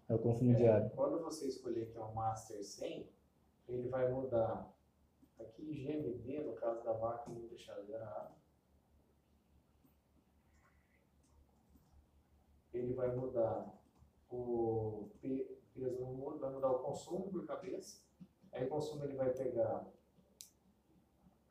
[0.10, 0.90] é o consumo diário.
[0.92, 3.10] Quando você escolher que é o Master 100,
[3.68, 4.72] ele vai mudar
[5.40, 8.34] aqui GMD, no caso da vaca, vamos deixar zerado.
[12.74, 13.74] Ele vai mudar
[14.30, 18.02] o pe- no mudo, vai mudar o consumo por cabeça.
[18.52, 19.86] Aí o consumo ele vai pegar,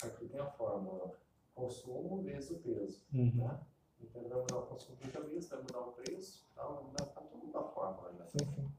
[0.02, 1.12] aqui tem a fórmula,
[1.54, 3.04] consumo vezes o peso.
[3.12, 3.32] Uhum.
[3.36, 3.60] Né?
[4.00, 7.06] Então ele vai mudar o consumo por cabeça, vai mudar o preço, tal, vai mudar
[7.06, 8.26] tá tudo da fórmula já.
[8.26, 8.70] Sim, sim.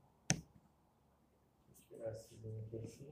[1.67, 3.09] Vou tirar esse link aqui assim.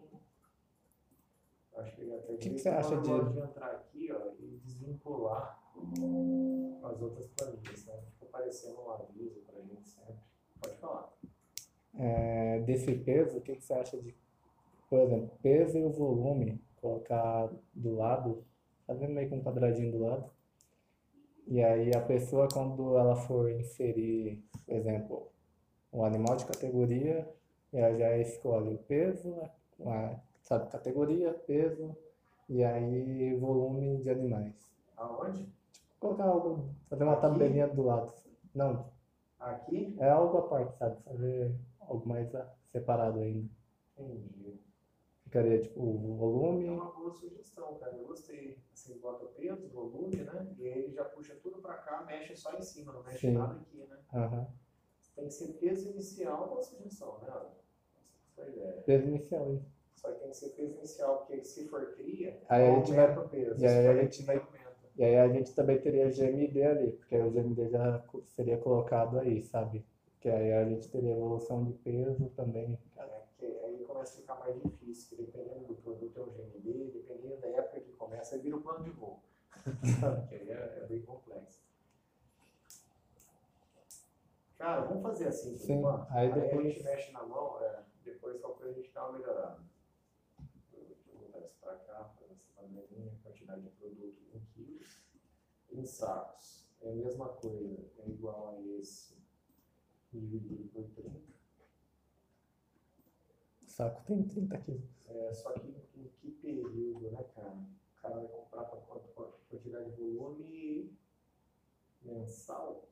[1.76, 5.62] Acho que ele até que direito, você acha de- entrar aqui ó, e desvincular
[6.84, 8.02] as outras planilhas, né?
[8.14, 10.16] Fica aparecendo um aviso pra gente sempre.
[10.60, 11.14] Pode falar.
[12.00, 14.14] É, desse peso, o que, que você acha de,
[14.90, 18.44] por exemplo, peso e o volume, colocar do lado,
[18.86, 20.30] fazendo meio que um quadradinho do lado.
[21.48, 25.28] E aí a pessoa, quando ela for inserir, por exemplo,
[25.92, 27.28] um animal de categoria,
[27.74, 29.36] ela já escolhe o peso,
[29.86, 31.96] a, sabe, categoria, peso,
[32.50, 34.54] e aí volume de animais.
[34.96, 35.48] Aonde?
[36.00, 37.22] Colocar algo, fazer uma Aqui?
[37.22, 38.14] tabelinha do lado.
[38.54, 38.86] Não,
[39.40, 39.96] Aqui?
[40.00, 41.02] é algo à parte, sabe?
[41.04, 41.52] Fazer
[41.88, 43.50] algo mais ah, separado ainda.
[43.98, 44.60] Entendi.
[45.24, 46.70] Ficaria tipo o É volume.
[46.70, 47.96] uma boa sugestão, cara.
[47.98, 48.58] Eu gostei.
[48.72, 50.56] Assim, bota o peso, volume, né?
[50.58, 53.34] E aí ele já puxa tudo pra cá, mexe só em cima, não mexe Sim.
[53.34, 53.98] nada aqui, né?
[54.14, 54.48] Aham.
[55.16, 57.28] Tem que ser peso inicial, uma sugestão, né?
[57.28, 57.52] Essa
[58.36, 58.82] foi a ideia.
[58.86, 59.54] Peso inicial.
[59.56, 59.66] isso.
[59.96, 63.18] Só que tem que ser peso inicial, porque se for cria, Aí a gente vai-
[63.18, 63.60] o peso.
[63.62, 64.48] e aí a gente vai-.
[64.96, 69.42] E aí a gente também teria GMD ali, porque o GMD já seria colocado aí,
[69.44, 69.84] sabe?
[70.20, 72.78] Que aí a gente teria evolução de peso também.
[72.96, 76.92] É, porque aí começa a ficar mais difícil, que dependendo do produto é um GMD,
[76.92, 79.20] dependendo da época que começa, aí vira o plano de voo.
[80.30, 81.60] Que aí é, é bem complexo.
[84.58, 86.12] Cara, vamos fazer assim, por Sim, enquanto.
[86.12, 89.20] aí a depois- gente mexe na mão, é, depois qualquer coisa a gente dá uma
[89.20, 89.60] melhorada.
[90.74, 95.04] Eu botar isso para cá, para essa panelinha, quantidade de produto em quilos.
[95.72, 99.16] Em sacos, é a mesma coisa, é igual a esse
[100.20, 101.20] dividido por 30.
[103.62, 104.90] O saco tem 30 quilos.
[105.08, 107.54] É, só que em que período, né, cara?
[107.54, 109.08] O cara vai comprar para quanto?
[109.50, 110.98] Quantidade de volume
[112.04, 112.88] mensal?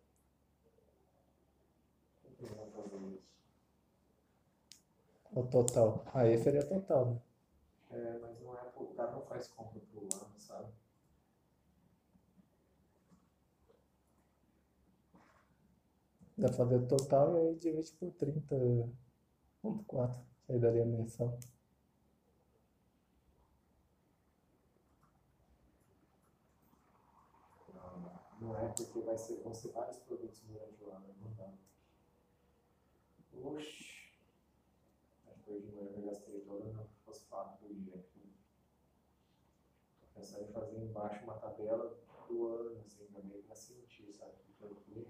[5.34, 6.06] O total.
[6.14, 7.22] Aí seria total, né?
[7.92, 10.72] É, mas não é, o cara não faz compra pro ano, sabe?
[16.38, 20.19] Dá pra fazer o total e aí divide por 30.4.
[20.50, 21.39] Aí daria mensal.
[28.41, 31.54] Não, é porque vai ser, vão ser vários produtos durante o ano, não dá.
[33.43, 34.12] Oxi.
[35.28, 38.36] Acho que hoje de manhã eu gastei todo no fosfato do dia aqui.
[40.13, 44.34] Pensando em fazer embaixo uma tabela do ano, assim, pra meio pra sentir, sabe?
[44.60, 45.08] Pelo que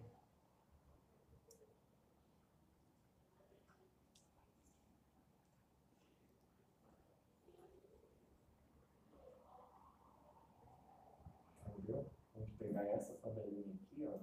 [11.85, 12.09] Entendeu?
[12.33, 14.19] Vamos pegar essa tabelinha aqui, ó.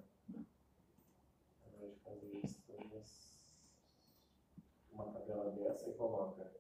[1.65, 2.63] Ao invés de fazer isso,
[4.93, 6.51] uma tabela dessa e coloca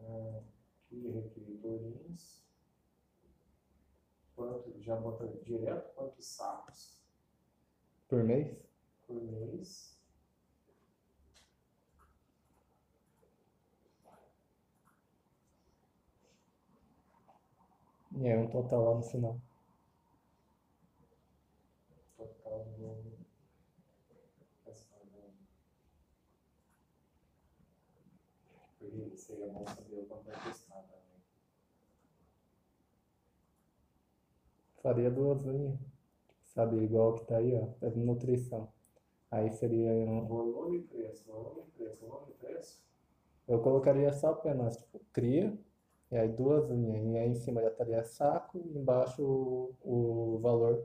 [0.00, 0.42] ah,
[0.84, 2.42] aqui requeritorins.
[4.34, 6.98] Quanto, já bota direto quantos sacos
[8.08, 8.56] Por mês?
[9.06, 9.92] por mês.
[18.14, 19.40] E aí um total lá no final.
[22.52, 23.12] Total do.
[24.66, 25.32] essa tabela.
[28.78, 31.22] Porque seria bom saber o quanto vai custar também.
[34.82, 35.78] Faria duas linhas.
[36.44, 37.68] Sabe, igual que tá aí, ó.
[37.80, 38.70] É nutrição.
[39.30, 42.84] Aí seria um, Volume e preço, volume e preço, volume e preço.
[43.48, 45.58] Eu colocaria só apenas, tipo, cria,
[46.10, 50.38] e aí duas linhas, e aí em cima já estaria saco, e embaixo o, o
[50.40, 50.84] valor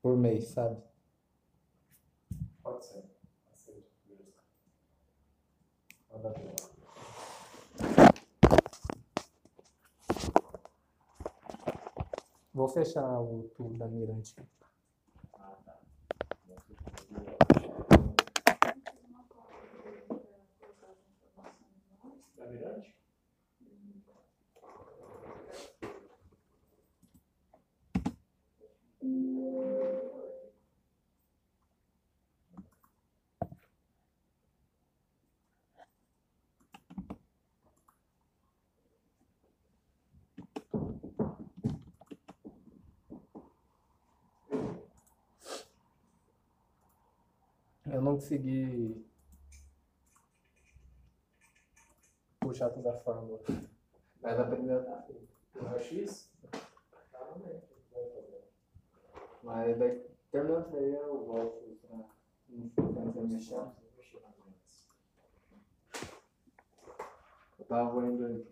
[0.00, 0.80] por mês, sabe?
[2.68, 3.02] Pode ser.
[3.50, 3.88] Aceito.
[6.12, 6.68] Manda ver lá.
[12.52, 14.34] Vou fechar o tubo da Mirante.
[15.32, 15.78] Ah, tá.
[22.36, 22.94] Da Mirante?
[29.00, 29.77] Eu
[48.08, 49.04] não consegui
[52.40, 53.38] puxar toda a fórmula.
[54.22, 56.32] Mas a primeira tá X?
[57.12, 57.62] Tá no meio.
[59.42, 61.96] Mas daí, terminando isso daí, eu volto pra
[62.48, 63.54] não ficar mexer.
[67.58, 68.46] Eu tava indo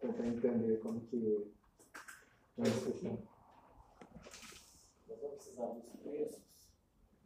[0.00, 1.52] tentar entender como que.
[2.56, 3.18] Como que funciona.
[5.08, 6.42] Nós vamos precisar dos preços.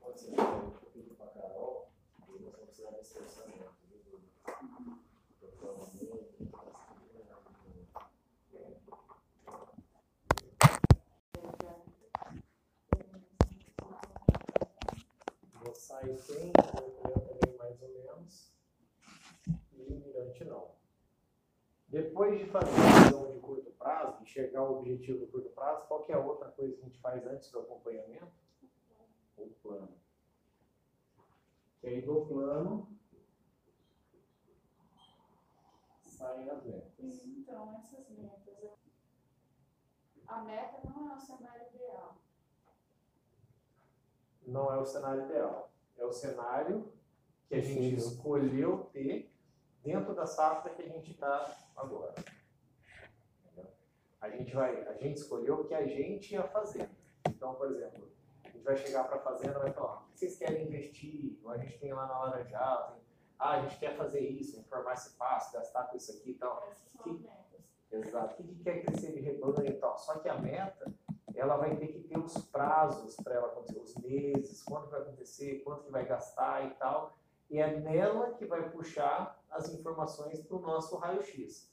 [0.01, 0.68] Pode ser
[1.41, 1.89] Carol.
[2.29, 3.79] E nós vamos desse orçamento.
[15.55, 18.53] Vou sair eu também mais ou menos.
[19.73, 20.73] E Mirante não.
[21.89, 26.05] Depois de fazer a visão de curto prazo, enxergar o objetivo do curto prazo, qual
[26.05, 28.29] que é a outra coisa que a gente faz antes do acompanhamento?
[29.37, 30.08] O plano.
[31.83, 32.89] E aí do plano
[36.03, 37.25] saem as metas.
[37.25, 38.49] Então, essas metas.
[40.27, 42.17] A meta não é o cenário ideal.
[44.47, 45.71] Não é o cenário ideal.
[45.97, 46.93] É o cenário
[47.49, 49.33] que a gente escolheu ter
[49.83, 52.15] dentro da safra que a gente está agora.
[54.21, 56.91] A gente vai, a gente escolheu o que a gente ia fazer.
[57.27, 58.11] Então, por exemplo,
[58.69, 61.39] vai chegar para a fazenda e vai falar: o que vocês querem investir?
[61.43, 63.03] Ou a gente tem lá na Laranjal, tem,
[63.39, 66.69] ah, a gente quer fazer isso, informar esse passo, gastar com isso aqui e tal.
[67.07, 67.29] Metas.
[67.91, 68.35] Exato.
[68.35, 69.97] O que que quer crescer de rebanho e tal?
[69.97, 70.93] Só que a meta,
[71.35, 75.63] ela vai ter que ter os prazos para ela acontecer, os meses, quando vai acontecer,
[75.65, 77.17] quanto que vai gastar e tal.
[77.49, 81.73] E é nela que vai puxar as informações para o nosso raio-x.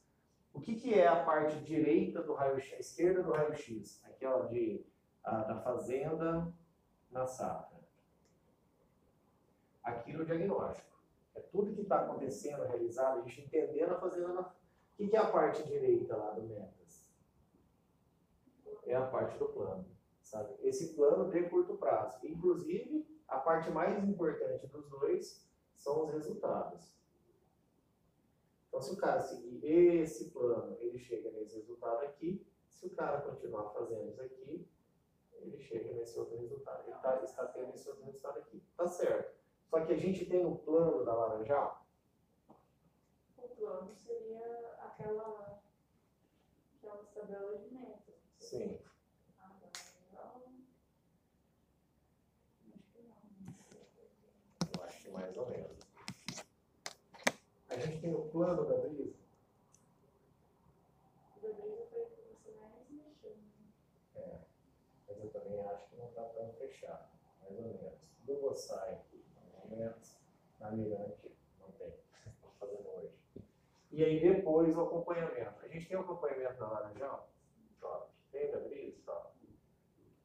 [0.53, 4.01] O que, que é a parte direita do raio-x, a esquerda do raio-x?
[4.05, 4.85] Aquela de,
[5.21, 6.53] a, da fazenda
[7.11, 7.79] na safra.
[9.83, 10.95] Aqui no diagnóstico.
[11.35, 14.41] É tudo que está acontecendo, realizado, a gente entendendo a fazenda na...
[14.41, 14.53] O
[14.97, 17.11] que, que é a parte direita lá do Metas?
[18.85, 19.85] É a parte do plano.
[20.21, 20.55] Sabe?
[20.61, 22.17] Esse plano de curto prazo.
[22.23, 25.45] Inclusive, a parte mais importante dos dois
[25.75, 26.95] são os resultados.
[28.67, 32.45] Então, se o cara seguir esse plano, ele chega nesse resultado aqui.
[32.69, 34.67] Se o cara continuar fazendo isso aqui,
[35.47, 36.83] ele chega nesse outro resultado.
[36.87, 38.63] Ele tá, está tendo esse outro resultado aqui.
[38.75, 39.35] Tá certo.
[39.69, 41.85] Só que a gente tem o plano da Laranjal.
[43.37, 45.61] O plano seria aquela,
[46.77, 48.15] aquelas tabelas de metas.
[48.39, 48.79] Sim.
[49.39, 50.41] Agora, acho que não.
[54.77, 55.79] Eu acho que mais ou menos.
[57.69, 59.15] A gente tem o plano da brisa.
[61.35, 63.35] O bebê foi o que você mais mexeu.
[64.15, 64.45] né?
[65.07, 67.09] Mas eu também acho que não está tão fechado.
[67.45, 67.93] Mais ou menos.
[68.23, 69.01] Do Bossai,
[69.35, 70.17] mais ou menos.
[70.59, 71.87] Na Mirante, não tem.
[72.25, 73.13] Estou fazendo hoje.
[73.91, 75.63] E aí depois o acompanhamento.
[75.63, 77.29] A gente tem o acompanhamento da Laranjal?
[77.79, 78.11] Top.
[78.31, 78.97] Tem da Brisa?
[79.05, 79.31] Top.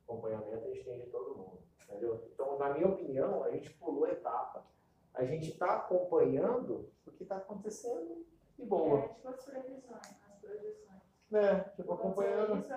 [0.05, 1.59] Acompanhamento a gente tem de todo mundo.
[1.85, 2.29] Entendeu?
[2.33, 4.65] Então, na minha opinião, a gente pulou etapa.
[5.13, 8.25] A gente está acompanhando o que está acontecendo
[8.57, 9.01] de boa.
[9.01, 11.03] É tipo as previsões, as projeções.
[11.31, 11.61] Né?
[11.77, 12.59] Tipo, acompanhando.
[12.61, 12.73] Isso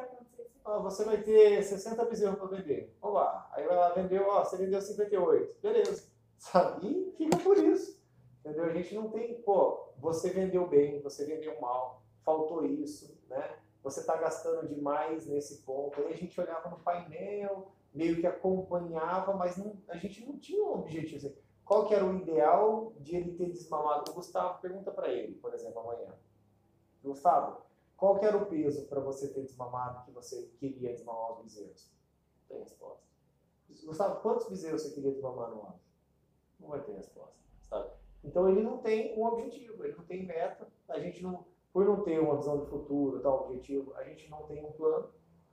[0.66, 2.96] Ó, você vai ter 60 bezerros para vender.
[3.02, 3.50] Olá.
[3.54, 5.56] Aí vai lá, vendeu, ó, você vendeu 58.
[5.62, 6.10] Beleza.
[6.38, 6.88] Sabe?
[6.88, 8.02] E fica por isso.
[8.40, 8.66] Entendeu?
[8.66, 13.58] A gente não tem, pô, você vendeu bem, você vendeu mal, faltou isso, né?
[13.84, 16.00] Você está gastando demais nesse ponto.
[16.02, 20.64] Aí a gente olhava no painel, meio que acompanhava, mas não- a gente não tinha
[20.64, 21.18] um objetivo.
[21.18, 21.36] assim.
[21.66, 24.12] Qual que era o ideal de ele ter desmamado?
[24.12, 26.14] O Gustavo pergunta para ele, por exemplo, amanhã.
[27.02, 27.62] Gustavo,
[28.04, 31.90] qual que era o peso para você ter desmamado que você queria desmamar os bezerros?
[32.42, 33.02] Não tem resposta.
[33.86, 35.80] Gustavo, quantos bezerros você queria desmamar no ano?
[36.60, 37.38] Não vai ter resposta,
[37.70, 37.92] sabe?
[38.22, 42.04] Então ele não tem um objetivo, ele não tem meta, a gente não, por não
[42.04, 45.10] ter uma visão do futuro, tal objetivo, a gente não tem um plano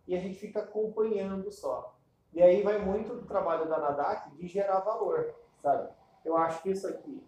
[0.09, 1.97] e a gente fica acompanhando só.
[2.33, 5.89] E aí vai muito do trabalho da NADAC de gerar valor, sabe?
[6.25, 7.23] Eu acho que isso aqui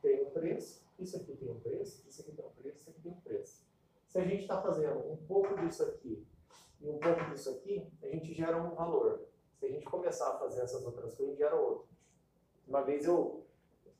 [0.00, 3.00] tem um preço, isso aqui tem um preço, isso aqui tem um preço, isso aqui
[3.02, 3.73] tem um preço.
[4.14, 6.24] Se a gente está fazendo um pouco disso aqui
[6.80, 9.26] e um pouco disso aqui, a gente gera um valor.
[9.58, 11.88] Se a gente começar a fazer essas outras coisas, gera outro.
[12.64, 13.44] Uma vez eu,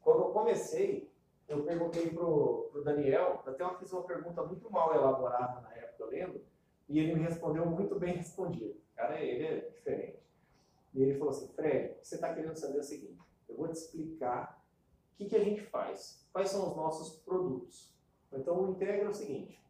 [0.00, 1.12] quando eu comecei,
[1.48, 6.04] eu perguntei pro, pro Daniel, até eu fiz uma pergunta muito mal elaborada na época,
[6.04, 6.44] eu lembro,
[6.88, 8.80] e ele me respondeu muito bem respondido.
[8.94, 10.22] Cara, ele é diferente.
[10.94, 14.64] E ele falou assim, Fred, você está querendo saber o seguinte, eu vou te explicar
[15.12, 17.92] o que, que a gente faz, quais são os nossos produtos.
[18.32, 19.63] Então, o Integra é o seguinte,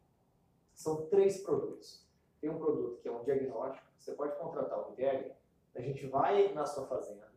[0.75, 2.05] são três produtos.
[2.39, 5.35] Tem um produto que é um diagnóstico, você pode contratar o Integra,
[5.75, 7.31] a gente vai na sua fazenda,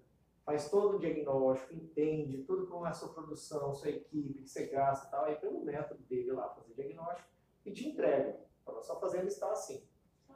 [0.45, 4.67] faz todo o diagnóstico, entende tudo como é a sua produção, sua equipe, que você
[4.67, 7.29] gasta e tal, aí pelo método dele lá fazer diagnóstico
[7.65, 8.39] e te entrega.
[8.65, 9.83] Fala, sua fazenda está assim.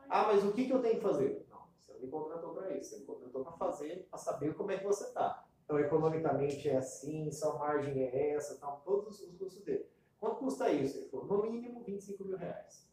[0.09, 1.47] Ah, mas o que, que eu tenho que fazer?
[1.51, 4.71] Não, você não me contratou para isso, você me contratou para fazer, para saber como
[4.71, 5.47] é que você está.
[5.65, 9.87] Então, economicamente é assim, sua margem é essa, tal, todos os custos dele.
[10.21, 10.99] Quanto custa isso?
[10.99, 12.87] Ele falou, no mínimo 25 mil reais.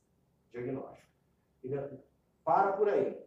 [0.51, 1.09] Diagnóstico.
[2.43, 3.21] Para por aí.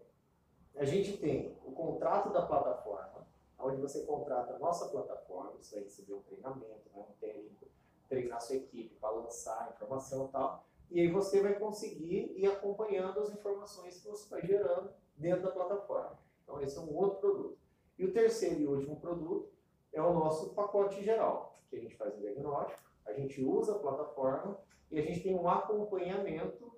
[0.76, 3.26] A gente tem o contrato da plataforma,
[3.58, 7.66] onde você contrata a nossa plataforma, você vai receber um treinamento, né, um técnico,
[8.08, 10.66] treinar sua equipe para lançar informação e tal.
[10.90, 15.50] E aí você vai conseguir ir acompanhando as informações que você vai gerando dentro da
[15.50, 16.18] plataforma.
[16.42, 17.58] Então esse é um outro produto.
[17.98, 19.52] E o terceiro e último produto
[19.92, 23.78] é o nosso pacote geral, que a gente faz o diagnóstico, a gente usa a
[23.78, 24.58] plataforma
[24.90, 26.71] e a gente tem um acompanhamento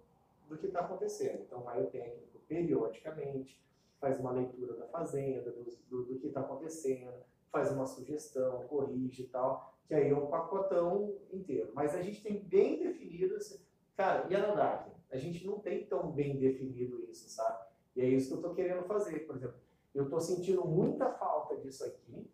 [0.55, 1.42] do que está acontecendo.
[1.42, 3.62] Então vai o técnico periodicamente,
[4.00, 7.12] faz uma leitura da fazenda, do, do, do que está acontecendo,
[7.50, 11.70] faz uma sugestão, corrige e tal, que aí é um pacotão inteiro.
[11.74, 13.36] Mas a gente tem bem definido,
[13.96, 14.90] cara, e a Nadak?
[15.11, 17.66] A gente não tem tão bem definido isso, sabe?
[17.94, 19.57] E é isso que eu estou querendo fazer, por exemplo.
[19.94, 22.28] Eu estou sentindo muita falta disso aqui.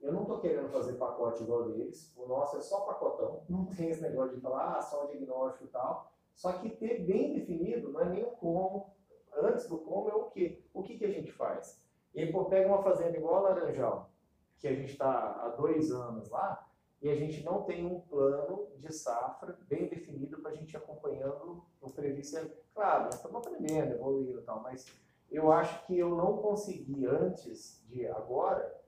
[0.00, 2.14] Eu não estou querendo fazer pacote igual deles.
[2.16, 3.42] O nosso é só pacotão.
[3.48, 6.10] Não tem esse negócio de falar, ah, só diagnóstico e tal.
[6.38, 8.94] Só que ter bem definido não é nem o como.
[9.34, 10.64] Antes do como é o que.
[10.72, 11.82] O que, que a gente faz?
[12.14, 14.08] E pô, pega uma fazenda igual a Laranjal,
[14.56, 15.10] que a gente está
[15.42, 16.64] há dois anos lá,
[17.02, 20.76] e a gente não tem um plano de safra bem definido para a gente ir
[20.76, 22.50] acompanhando o previsto.
[22.72, 24.86] Claro, nós estamos aprendendo, evoluindo e tal, mas
[25.30, 28.80] eu acho que eu não consegui antes de agora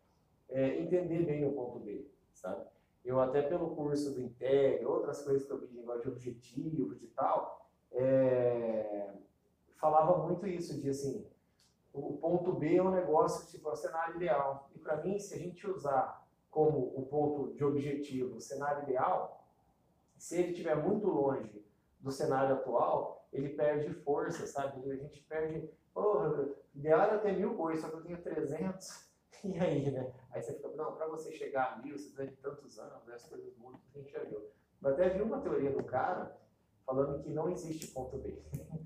[0.48, 2.64] é, entender bem o ponto B, sabe?
[3.04, 7.02] Eu até pelo curso do Integra, outras coisas que eu vi de negócio de objetivos
[7.02, 9.14] e tal, é,
[9.78, 11.26] falava muito isso, de assim,
[11.92, 14.68] o ponto B é um negócio tipo o cenário ideal.
[14.74, 19.44] E para mim, se a gente usar como o ponto de objetivo o cenário ideal,
[20.16, 21.64] se ele estiver muito longe
[21.98, 24.90] do cenário atual, ele perde força, sabe?
[24.90, 29.09] A gente perde, porra, ideal era ter mil bois, só que eu tenho 300.
[29.44, 30.12] E aí, né?
[30.30, 33.14] Aí você fica, não, para você chegar a mil, você precisa de tantos anos, né?
[33.14, 34.42] as coisas mudam, a gente já viu.
[34.82, 36.36] Eu até vi uma teoria do cara
[36.84, 38.42] falando que não existe ponto B.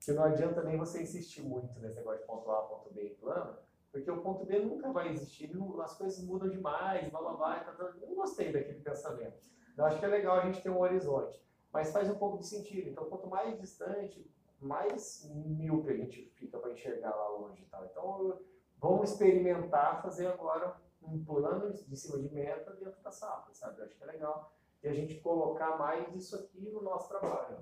[0.00, 3.14] que não adianta nem você insistir muito nesse negócio de ponto A, ponto B em
[3.16, 3.58] plano,
[3.90, 5.50] porque o ponto B nunca vai existir,
[5.82, 7.60] as coisas mudam demais, blá blá blá.
[7.60, 7.92] Tá, tá.
[8.00, 9.38] Eu não gostei daquele pensamento.
[9.76, 11.40] Eu acho que é legal a gente ter um horizonte,
[11.72, 12.88] mas faz um pouco de sentido.
[12.88, 14.30] Então, quanto mais distante,
[14.60, 17.84] mais míope a gente fica para enxergar lá longe e tal.
[17.84, 18.40] Então,
[18.80, 23.80] vamos experimentar fazer agora um plano de cima de meta dentro da safra, sabe?
[23.80, 24.52] Eu acho que é legal.
[24.82, 27.58] E a gente colocar mais isso aqui no nosso trabalho.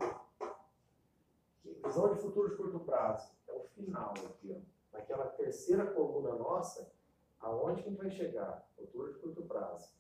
[1.85, 3.33] Visão de futuro de curto prazo.
[3.49, 4.97] É o final aqui, ó.
[4.97, 6.91] Naquela terceira coluna nossa,
[7.41, 8.69] aonde que a gente vai chegar?
[8.77, 9.95] Futuro de curto prazo.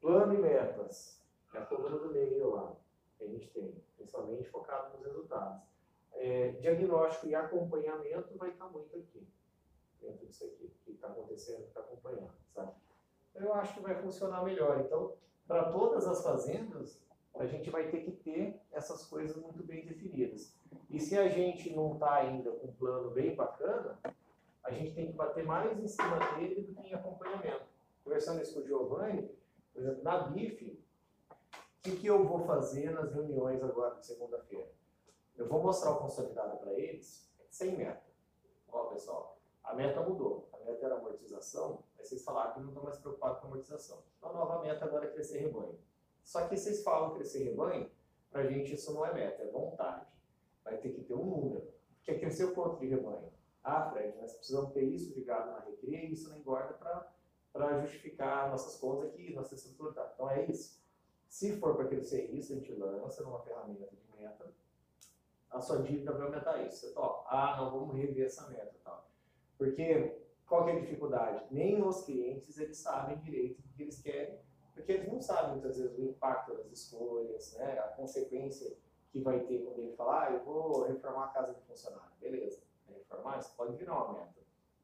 [0.00, 1.22] Plano e metas.
[1.54, 2.76] É a coluna do meio lá.
[3.16, 5.62] Que a gente tem, principalmente focado nos resultados.
[6.12, 9.26] É, diagnóstico e acompanhamento vai estar muito aqui.
[10.00, 12.72] Dentro disso aqui, que está acontecendo, que está acompanhando, sabe?
[13.34, 14.80] Eu acho que vai funcionar melhor.
[14.80, 15.14] Então,
[15.46, 17.00] para todas as fazendas,
[17.34, 20.54] a gente vai ter que ter essas coisas muito bem definidas.
[20.90, 23.98] E se a gente não está ainda com um plano bem bacana,
[24.64, 27.62] a gente tem que bater mais em cima dele do que em acompanhamento.
[28.04, 29.30] Conversando isso com o Giovanni,
[29.72, 30.82] por exemplo, na BIF,
[31.30, 34.70] o que, que eu vou fazer nas reuniões agora de segunda-feira?
[35.36, 38.02] Eu vou mostrar o consolidado para eles sem meta.
[38.70, 39.37] Ó, pessoal,
[39.68, 40.48] a meta mudou.
[40.52, 44.02] A meta era amortização, mas vocês falaram que não estão mais preocupados com amortização.
[44.16, 45.78] Então, a nova meta agora é crescer rebanho.
[46.24, 47.90] Só que vocês falam crescer rebanho,
[48.30, 50.06] para a gente isso não é meta, é vontade.
[50.64, 51.68] Vai ter que ter um número.
[52.02, 53.30] Quer crescer o quanto de rebanho?
[53.62, 56.74] Ah, Fred, nós precisamos ter isso ligado na recria e isso não engorda
[57.52, 59.92] para justificar nossas contas aqui, nossa estrutura.
[59.92, 60.10] Tá.
[60.14, 60.82] Então é isso.
[61.28, 64.50] Se for para crescer isso, a gente lança numa ferramenta de meta,
[65.50, 66.86] a sua dívida vai aumentar isso.
[66.86, 68.74] Você ah, não, vamos rever essa meta.
[68.82, 69.07] Tal.
[69.58, 71.44] Porque qual é a dificuldade?
[71.50, 74.38] Nem os clientes eles sabem direito o que eles querem
[74.78, 78.76] porque eles não sabem muitas vezes o impacto das escolhas, né, a consequência
[79.10, 82.12] que vai ter quando ele falar, ah, eu vou reformar a casa de funcionário.
[82.20, 84.40] Beleza, reformar, isso pode virar uma meta.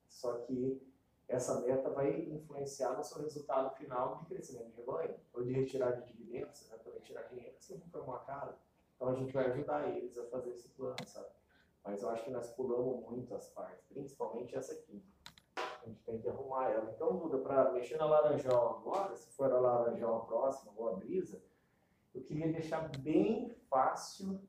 [0.09, 0.83] Só que
[1.29, 6.03] essa meta vai influenciar no seu resultado final de crescimento de rebanho, ou de retirada
[6.03, 8.59] de dividendos, você vai poder tirar dinheiro se reformar a casa.
[8.97, 11.29] Então a gente vai ajudar eles a fazer esse plano, sabe?
[11.85, 15.05] Mas eu acho que nós pulamos muito as partes, principalmente essa aqui
[15.85, 16.91] a gente tem que arrumar ela.
[16.95, 21.43] Então, Duda, para mexer na laranjal agora, se for a laranjal próxima ou a brisa,
[22.14, 24.41] eu queria deixar bem fácil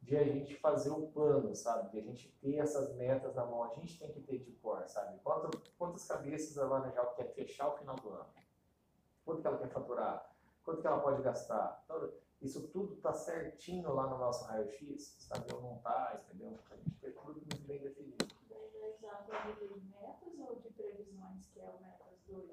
[0.00, 1.90] de a gente fazer o plano, sabe?
[1.90, 3.64] De a gente ter essas metas na mão.
[3.64, 5.18] A gente tem que ter de cor, sabe?
[5.22, 8.26] Quantas, quantas cabeças a laranjal quer fechar o final do ano?
[9.24, 10.30] Quanto que ela quer faturar?
[10.64, 11.82] Quanto que ela pode gastar?
[11.84, 12.10] Então,
[12.40, 15.52] isso tudo está certinho lá no nosso raio-x, sabe?
[15.54, 16.58] Ou não está, entendeu?
[16.70, 18.26] A gente tem tudo muito bem definido.
[19.00, 19.70] Já metas
[20.38, 22.44] ou de previsões, que é o Metas 2?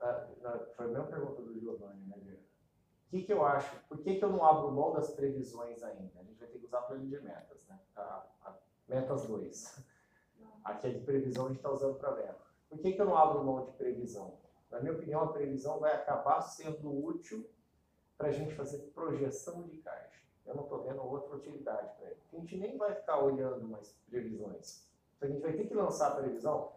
[0.00, 0.28] Ah,
[0.74, 2.42] foi a mesma pergunta do Giovanni, né, Diego?
[3.06, 3.76] O que, que eu acho?
[3.88, 6.20] Por que, que eu não abro mão das previsões ainda?
[6.20, 7.78] A gente vai ter que usar planilha de metas, né?
[7.94, 9.84] A, a metas 2.
[10.64, 12.44] Aqui é de previsão, a gente está usando para meta.
[12.68, 14.38] Por que, que eu não abro mão de previsão?
[14.70, 17.48] Na minha opinião, a previsão vai acabar sendo útil
[18.16, 20.20] para a gente fazer projeção de caixa.
[20.44, 22.20] Eu não estou vendo outra utilidade para ele.
[22.32, 24.86] A gente nem vai ficar olhando mais previsões.
[25.20, 26.72] A gente vai ter que lançar a previsão.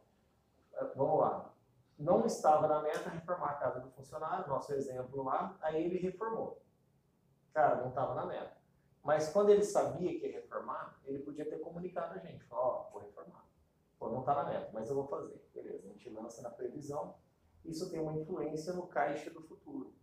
[0.74, 1.54] É, vamos lá.
[1.98, 6.62] Não estava na meta reformar a casa do funcionário, nosso exemplo lá, aí ele reformou.
[7.54, 8.58] Cara, não estava na meta.
[9.04, 12.46] Mas quando ele sabia que ia reformar, ele podia ter comunicado a gente.
[12.50, 13.46] Ó, oh, vou reformar.
[13.98, 15.44] Pô, não está na meta, mas eu vou fazer.
[15.54, 17.16] Beleza, a gente lança na previsão.
[17.66, 19.94] Isso tem uma influência no caixa do futuro.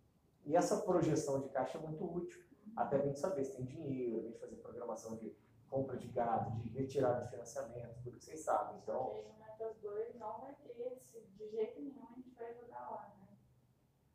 [0.47, 2.41] E essa projeção de caixa é muito útil,
[2.73, 5.35] até a gente saber se tem dinheiro, a gente fazer programação de
[5.69, 8.77] compra de gado, de retirada de financiamento, tudo que vocês sabem.
[8.81, 13.13] Então, Metas 2 não vai ter esse, de jeito nenhum a gente vai jogar lá,
[13.19, 13.27] né?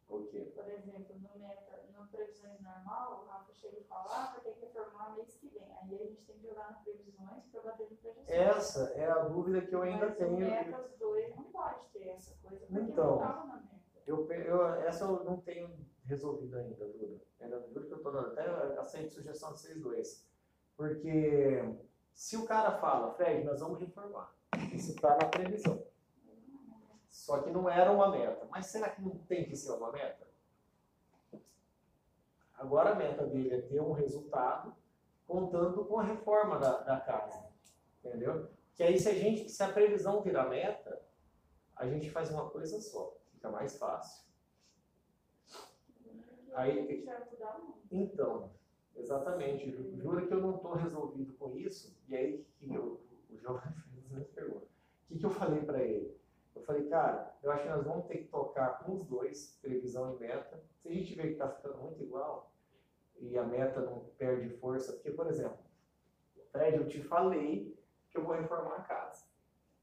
[0.09, 0.51] O quê?
[0.55, 4.53] Por exemplo, no, meta, no previsões normal, o Rafa chega e fala, ah, vai ter
[4.53, 5.63] que reformar mês que vem.
[5.83, 8.29] Aí a gente tem que jogar no previsões para bater no projeções.
[8.31, 10.33] Essa é a dúvida que eu ainda Mas tenho.
[10.33, 13.05] No Metas 2 não pode ter essa coisa, porque Então.
[13.05, 13.73] não estava na meta.
[14.07, 17.21] Eu, eu, essa eu não tenho resolvido ainda, Duda.
[17.41, 18.29] Ainda juro que eu dando.
[18.29, 20.29] Até aceito sugestão de vocês dois.
[20.77, 21.63] Porque
[22.15, 24.35] se o cara fala, Fred, nós vamos reformar,
[24.73, 25.83] isso está na previsão.
[27.11, 28.47] Só que não era uma meta.
[28.51, 30.27] Mas será que não tem que ser uma meta?
[32.55, 34.75] Agora a meta dele é ter um resultado
[35.27, 37.45] contando com a reforma da, da casa.
[38.05, 38.49] Entendeu?
[38.75, 41.03] Que aí se a gente, se a previsão virar meta,
[41.77, 44.22] a gente faz uma coisa só, fica mais fácil.
[46.55, 47.05] Aí-.
[47.91, 48.51] Então,
[48.97, 49.71] exatamente.
[49.71, 51.97] Ju- Jura que eu não estou resolvido com isso?
[52.09, 53.01] E aí que eu,
[53.31, 54.67] o João fez a mesma pergunta.
[54.67, 56.17] O que, que eu falei para ele?
[56.55, 60.15] Eu falei, cara, eu acho que nós vamos ter que tocar com os dois, previsão
[60.15, 60.63] e meta.
[60.79, 62.53] Se a gente vê que está ficando muito igual
[63.19, 65.59] e a meta não perde força, porque, por exemplo,
[66.51, 67.79] Fred, eu te falei
[68.11, 69.25] que eu vou reformar a casa.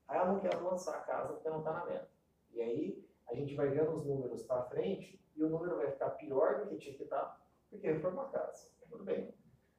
[0.08, 2.10] Aí eu não quero lançar a casa porque não está na meta.
[2.54, 6.10] E aí a gente vai vendo os números para frente e o número vai ficar
[6.12, 8.70] pior do que tinha que estar, porque reformar a casa.
[8.90, 9.34] Tudo bem.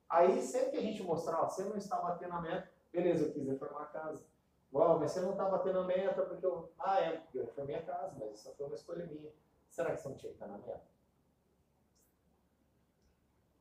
[0.08, 3.32] Aí sempre que a gente mostrar, ó, você não está batendo a meta, beleza, eu
[3.32, 4.24] quis reformar a casa.
[4.72, 6.72] Ó, mas você não está batendo a meta porque eu.
[6.78, 9.30] Ah, é, porque eu reformei a casa, mas isso foi uma escolha minha.
[9.68, 10.82] Será que você não tinha que estar na meta?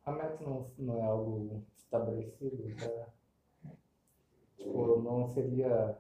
[0.06, 3.10] A meta não, não é algo estabelecido, tá?
[4.56, 6.00] Tipo, não seria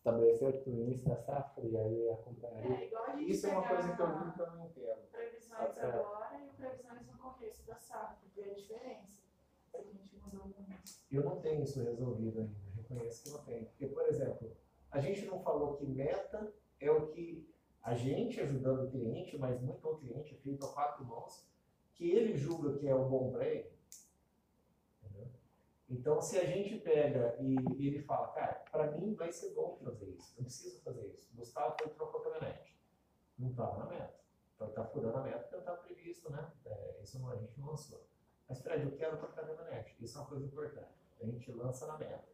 [0.00, 2.74] estabelecer o início da safra e aí acompanharia.
[2.74, 5.00] É, igual a gente Isso é uma coisa que eu vi que eu não entendo.
[5.12, 5.82] previsões É.
[5.84, 9.22] agora e previsões no começo da safra, ver a diferença.
[9.70, 10.70] Se a gente mudou muito.
[11.12, 13.66] Eu não tenho isso resolvido ainda, reconheço que não tenho.
[13.66, 14.56] Porque, por exemplo,
[14.90, 17.46] a gente não falou que meta é o que
[17.82, 21.46] a gente ajudando o cliente, mas muito o cliente feito a quatro mãos,
[21.94, 23.70] que ele julga que é o bom para ele.
[25.90, 30.06] Então, se a gente pega e ele fala, cara, para mim vai ser bom fazer
[30.10, 31.28] isso, eu preciso fazer isso.
[31.34, 32.78] Gustavo foi e trocou a caminhonete.
[33.36, 34.14] Não estava na meta.
[34.54, 36.52] Então, está furando a meta porque não estava previsto, né?
[36.64, 38.06] É, isso não, a gente não lançou.
[38.48, 39.96] Mas, Fred, eu quero trocar a caminhonete.
[40.00, 40.88] Isso é uma coisa importante.
[41.20, 42.28] A gente lança na meta.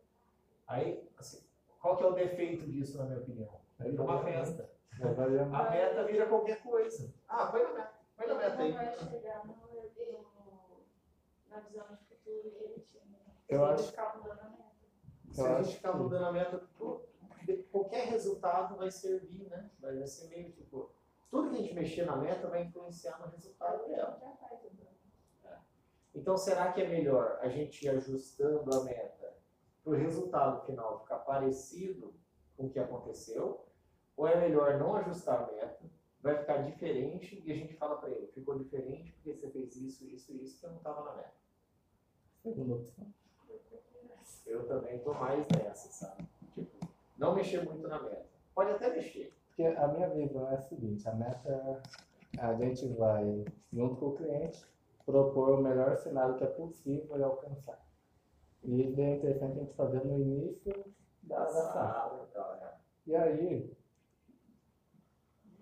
[0.66, 1.42] Aí, assim,
[1.80, 3.60] qual que é o defeito disso, na minha opinião?
[3.78, 4.70] É uma festa.
[5.00, 7.14] A meta vira qualquer coisa.
[7.28, 7.94] Ah, põe na meta.
[8.16, 8.98] Põe na meta Não vai aí.
[8.98, 10.86] chegar no, no,
[11.48, 13.05] na visão de futuro que ele tinha.
[13.48, 14.64] Eu Se acho- ficar mudando a meta.
[15.32, 16.68] Se Eu a gente ficar que- mudando a meta,
[17.70, 19.70] qualquer resultado vai servir, né?
[19.80, 20.90] Vai ser meio tipo.
[21.30, 24.18] Tudo que a gente mexer na meta vai influenciar no resultado dela.
[25.38, 25.58] Então.
[26.14, 29.36] Então, será que é melhor a gente ir ajustando a meta
[29.84, 32.14] para o resultado final ficar parecido
[32.56, 33.66] com o que aconteceu?
[34.16, 35.78] Ou é melhor não ajustar a meta,
[36.22, 40.04] vai ficar diferente e a gente fala para ele, ficou diferente porque você fez isso,
[40.06, 41.34] isso e isso que eu não estava na meta.
[42.42, 43.06] Segunda opção.
[44.46, 46.24] Eu também estou mais nessa, sabe?
[46.54, 48.26] Tipo, não mexer muito na meta.
[48.54, 49.32] Pode até mexer.
[49.48, 51.82] Porque a minha visão é a seguinte, a meta
[52.38, 54.66] a gente vai, junto com o cliente,
[55.04, 57.80] propor o melhor cenário que é possível alcançar.
[58.62, 60.84] E isso é interessante a gente fazer no início
[61.22, 62.26] da, da safra.
[62.26, 62.72] sala e né?
[63.06, 63.76] E aí,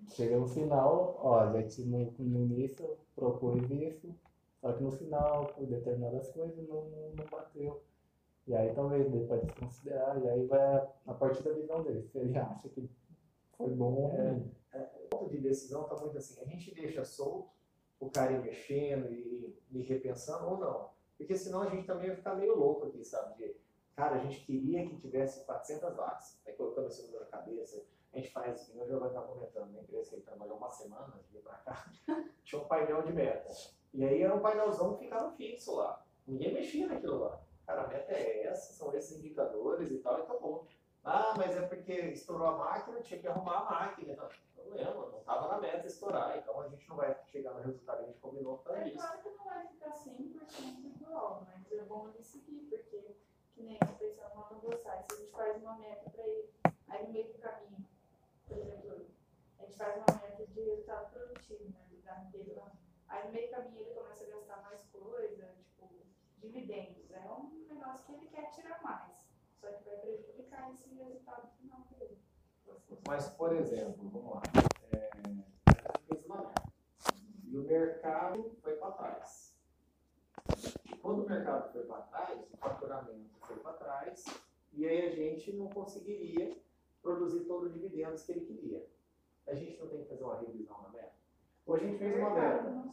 [0.09, 4.15] chega no final, ó, a gente no, no início propôs isso,
[4.65, 7.83] só que no final, por determinadas coisas, não, não, bateu.
[8.47, 12.03] E aí talvez ele pode desconsiderar, e aí vai a, partir da visão dele.
[12.09, 12.89] Se ele acha que
[13.59, 14.51] foi bom ou ruim.
[15.05, 17.51] O ponto de decisão está muito assim, a gente deixa solto
[18.01, 20.89] o cara ir mexendo e, e repensando ou não.
[21.19, 23.37] Porque senão a gente também vai ficar meio louco aqui, sabe?
[23.37, 23.55] De,
[23.95, 26.41] cara, a gente queria que tivesse 400 watts.
[26.47, 27.85] Aí colocando esse número na cabeça,
[28.15, 31.35] a gente faz o Giovanni estava comentando na empresa que ele trabalhou uma semana, de
[31.35, 31.93] vir para cá,
[32.43, 33.53] tinha um painel de meta.
[33.95, 36.05] E aí era um painelzão que ficava fixo lá.
[36.27, 37.41] Ninguém mexia naquilo lá.
[37.67, 40.67] Cara, a meta é essa, são esses indicadores e tal, e tá bom.
[41.05, 44.15] Ah, mas é porque estourou a máquina, tinha que arrumar a máquina.
[44.15, 44.29] tal.
[44.55, 48.05] Problema, não estava na meta estourar, então a gente não vai chegar no resultado que
[48.05, 48.97] a gente combinou para É isso.
[48.97, 53.15] claro que não vai ficar 100% igual, mas é bom ele seguir, porque,
[53.55, 56.49] que nem eu pensando lá no Bossai, se a gente faz uma meta para ele,
[56.89, 57.85] aí no meio do caminho,
[58.49, 59.07] por exemplo,
[59.59, 62.73] a gente faz uma meta de resultado produtivo, né, do carro dele lá.
[63.09, 65.89] Aí no meio caminho ele começa a gastar mais coisa, tipo,
[66.39, 67.11] dividendos.
[67.11, 69.29] É um negócio que ele quer tirar mais,
[69.61, 72.19] só que vai prejudicar esse resultado final dele.
[73.07, 74.43] Mas, por exemplo, vamos lá.
[74.93, 75.11] É.
[77.47, 79.55] E o mercado foi para trás.
[81.01, 84.25] Quando o mercado foi para trás, o faturamento foi para trás,
[84.73, 86.57] e aí a gente não conseguiria
[87.01, 88.87] produzir todos os dividendos que ele queria.
[89.47, 91.24] A gente não tem que fazer uma revisão na meta?
[91.67, 92.85] Ou a gente fez uma meta,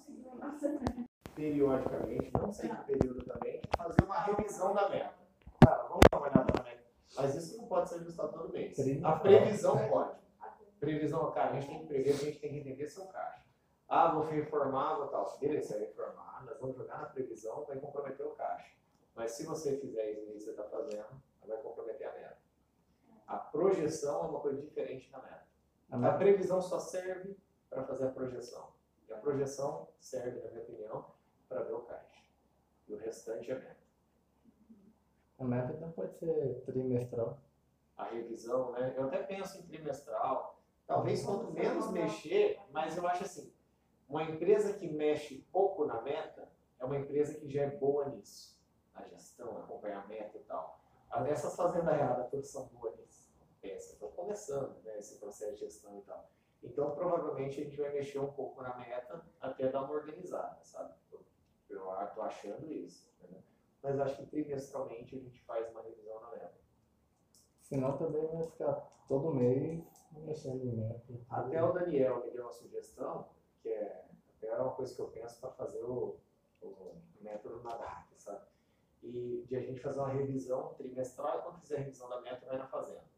[1.36, 5.14] periodicamente, não sei que período também, fazer uma revisão da meta.
[5.60, 6.84] Cara, vamos dar uma olhada na meta.
[7.16, 8.78] Mas isso não pode ser ajustado todo mês.
[9.04, 10.22] A previsão pode.
[10.80, 13.46] Previsão, cara, a gente tem que prever, a gente tem que entender seu caixa.
[13.88, 15.38] Ah, vou reformar, vou tal.
[15.38, 18.72] Beleza, você reformar, nós vamos jogar na previsão, vai comprometer o caixa.
[19.14, 21.06] Mas se você fizer isso que você está fazendo,
[21.46, 22.38] vai comprometer a meta.
[23.28, 25.46] A projeção é uma coisa diferente da meta.
[25.92, 27.38] A previsão só serve
[27.72, 28.68] para fazer a projeção.
[29.08, 31.06] E a projeção serve, na minha opinião,
[31.50, 32.22] para ver o caixa.
[32.88, 33.82] E o restante é meta.
[35.40, 37.40] A meta não pode ser trimestral.
[37.98, 38.94] A revisão, né?
[38.96, 40.60] Eu até penso em trimestral.
[40.86, 43.52] Talvez quanto menos mexer, mas eu acho assim,
[44.08, 48.60] uma empresa que mexe pouco na meta é uma empresa que já é boa nisso.
[48.94, 50.80] Na gestão, acompanhamento e tal.
[51.10, 53.32] As- Essas fazendaiadas todas são boas nisso.
[53.62, 56.30] Pensa, estão começando né, esse processo de gestão e tal.
[56.64, 60.94] Então, provavelmente, a gente vai mexer um pouco na meta até dar uma organizada, sabe?
[61.12, 61.26] Eu-
[62.04, 63.10] estou achando isso.
[63.20, 63.42] entendeu?
[63.82, 66.60] Mas acho que trimestralmente a gente faz uma revisão na meta.
[67.62, 68.74] Senão também vai ficar
[69.08, 71.04] todo mês mexendo em meta.
[71.30, 73.30] Até o Daniel me deu uma sugestão,
[73.62, 74.06] que é
[74.38, 76.18] até uma coisa que eu penso para fazer o,
[76.62, 78.46] o método NADAC, sabe?
[79.04, 82.46] E de a gente fazer uma revisão trimestral e quando fizer a revisão da meta,
[82.46, 83.10] vai na fazenda.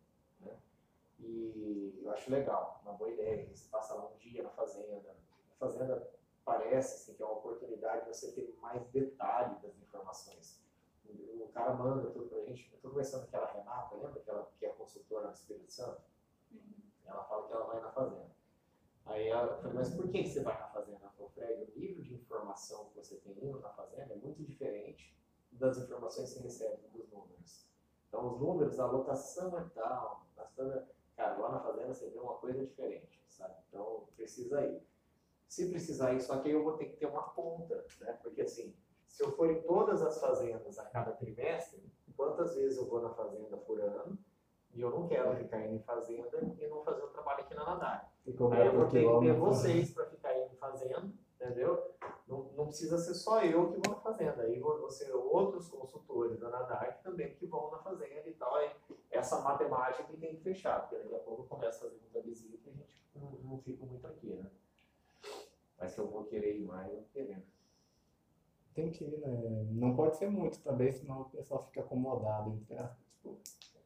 [1.24, 3.48] E eu acho legal, uma boa ideia.
[3.48, 5.16] Você passa lá um dia na fazenda.
[5.52, 6.12] A fazenda
[6.44, 10.62] parece assim, que é uma oportunidade de você ter mais detalhe das informações.
[11.06, 12.70] O cara manda tudo pra gente.
[12.72, 16.02] Eu estou conversando com aquela Renata, lembra aquela que é consultora no Espírito Santo?
[17.06, 18.32] Ela fala que ela vai na fazenda.
[19.06, 21.00] Aí ela falou, mas por que você vai na fazenda?
[21.02, 24.44] Ela falou, Fred, o nível de informação que você tem indo na fazenda é muito
[24.44, 25.16] diferente
[25.52, 27.68] das informações que você recebe dos números.
[28.08, 30.90] Então, os números, a lotação é tal, toda...
[31.16, 33.56] cara, lá na fazenda você vê uma coisa diferente, sabe?
[33.70, 34.82] Então, precisa ir.
[35.48, 38.14] Se precisar ir, só que aí eu vou ter que ter uma conta, né?
[38.24, 38.76] Porque assim,
[39.08, 41.84] se eu for em todas as fazendas a cada trimestre,
[42.18, 44.18] quantas vezes eu vou na fazenda por ano?
[44.74, 47.64] E eu não quero ficar indo em fazenda e não fazer o trabalho aqui na
[47.64, 48.12] Nadar.
[48.26, 51.14] Aí eu vou ter que ter vocês para ficar indo fazendo,
[51.44, 51.94] entendeu?
[52.28, 56.40] Não, não precisa ser só eu que vou na fazenda, aí vão ser outros consultores
[56.40, 58.56] da Nadar também que vão na fazenda e tal.
[58.56, 58.72] Aí
[59.12, 62.22] essa matemática que tem que fechar, porque daqui a pouco eu começo a fazer muita
[62.22, 64.50] visita e a gente não, não fica muito aqui, né?
[65.78, 67.44] Mas se eu vou querer ir mais, eu vou querer.
[68.74, 69.68] Tem que ir, né?
[69.72, 72.60] Não pode ser muito também, senão o pessoal fica acomodado.
[72.72, 73.38] Aspas, tipo.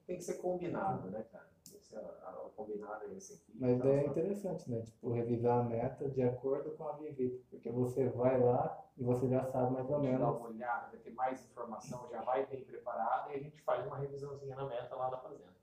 [0.05, 1.49] Tem que ser combinado, né, cara?
[1.93, 3.53] É esse aqui.
[3.55, 4.81] Mas tal, é interessante, né?
[4.81, 7.43] Tipo, revisar a meta de acordo com a visita.
[7.49, 10.21] Porque você vai lá e você já sabe mais ou menos.
[10.21, 13.97] uma olhada, vai ter mais informação, já vai bem preparado e a gente faz uma
[13.97, 15.55] revisãozinha na meta lá da fazenda.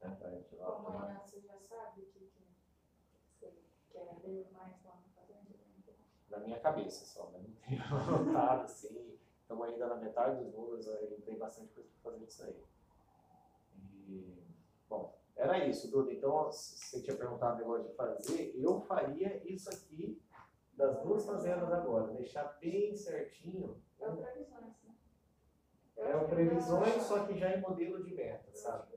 [0.00, 0.16] Né?
[0.18, 2.42] Pra gente lá tomar- amanhã você já sabe o que, que
[3.38, 3.52] você
[3.90, 5.50] quer ler mais lá na fazenda?
[6.30, 7.40] na minha cabeça só, né?
[7.42, 7.82] não tenho
[8.30, 9.18] anotado assim.
[9.42, 12.64] Estamos ainda na metade dos números, aí tem bastante coisa para fazer isso aí.
[14.08, 14.42] E,
[14.88, 16.12] bom, era isso, Duda.
[16.12, 20.20] Então, se você tinha perguntado o negócio de fazer, eu faria isso aqui
[20.74, 23.82] das duas fazendas agora, deixar bem certinho.
[23.98, 24.94] É o previsões, né?
[25.96, 28.90] É o previsões, só que já em modelo de meta, sabe?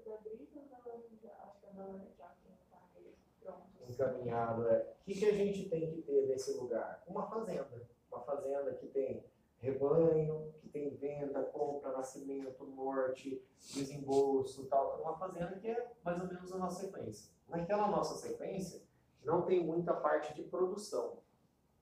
[3.93, 7.03] encaminhado é o que, que a gente tem que ter nesse lugar?
[7.07, 7.87] Uma fazenda.
[8.11, 9.23] Uma fazenda que tem
[9.63, 15.01] rebanho, que tem venda, compra, nascimento, morte, desembolso tal.
[15.01, 17.31] Uma fazenda que é mais ou menos a nossa sequência.
[17.47, 18.83] Naquela nossa sequência,
[19.23, 21.19] não tem muita parte de produção.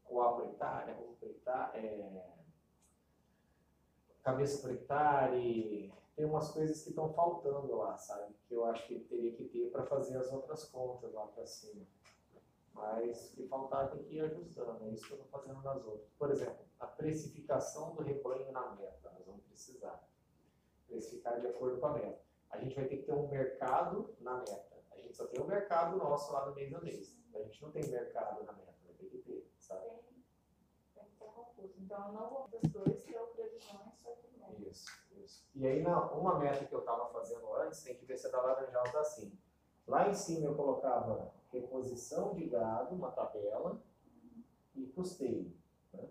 [0.04, 1.30] Coar por hectare, arroz por
[1.74, 2.24] é...
[4.22, 8.36] cabeça por hectare, tem umas coisas que estão faltando lá, sabe?
[8.48, 11.84] Que eu acho que teria que ter para fazer as outras contas lá para cima.
[12.74, 15.86] Mas o que faltar tem que ir ajustando, é isso que eu estou fazendo nas
[15.86, 16.10] outras.
[16.18, 20.08] Por exemplo, a precificação do rebanho na meta, nós vamos precisar.
[20.88, 22.22] Precificar de acordo com a meta.
[22.50, 24.78] A gente vai ter que ter um mercado na meta.
[24.92, 27.20] A gente só tem um mercado nosso lá no mês a mês.
[27.34, 29.88] A gente não tem mercado na meta, vai ter que ter, sabe?
[29.90, 30.26] Tem,
[30.96, 31.74] tem que estar confuso.
[31.80, 34.54] Então, eu não vou das dois, que é o previsões, só que não.
[34.68, 35.50] Isso, isso.
[35.56, 38.32] E aí, na, uma meta que eu estava fazendo antes, tem que ver se a
[38.32, 39.38] da Laranjal tá assim.
[39.88, 43.82] Lá em cima eu colocava reposição de gado, uma tabela,
[44.76, 45.54] e custeio.
[45.94, 46.10] Né?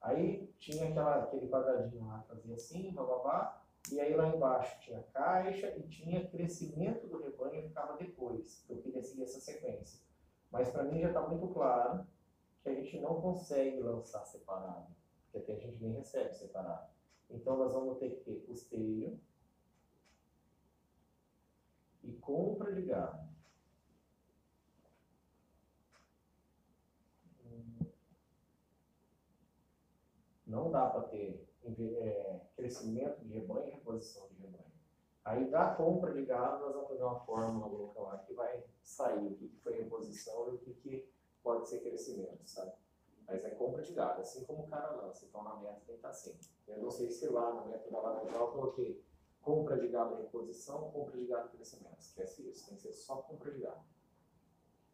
[0.00, 5.76] Aí tinha aquela, aquele quadradinho lá, fazia assim, bababá, e aí lá embaixo tinha caixa
[5.76, 8.64] e tinha crescimento do rebanho, ficava depois.
[8.68, 10.00] Eu queria seguir essa sequência.
[10.50, 12.06] Mas para mim já está muito claro
[12.62, 14.94] que a gente não consegue lançar separado,
[15.24, 16.92] porque até a gente nem recebe separado.
[17.28, 19.18] Então nós vamos ter que ter custeio
[22.04, 23.28] e compra de gado.
[27.44, 27.86] Hum.
[30.52, 34.70] Não dá para ter é, crescimento de rebanho e reposição de rebanho.
[35.24, 39.28] Aí da compra de gado nós vamos fazer uma fórmula louca lá que vai sair
[39.28, 41.08] o que foi reposição e o que, que
[41.42, 42.70] pode ser crescimento, sabe?
[43.26, 45.24] Mas é compra de gado, assim como o cara lança.
[45.24, 46.38] Então na meta tem que estar assim.
[46.68, 49.02] Eu não sei se lá na meta da Laranjal eu coloquei
[49.40, 51.98] compra de gado reposição, compra de gado crescimento.
[51.98, 53.82] Esquece isso, tem que ser só compra de gado.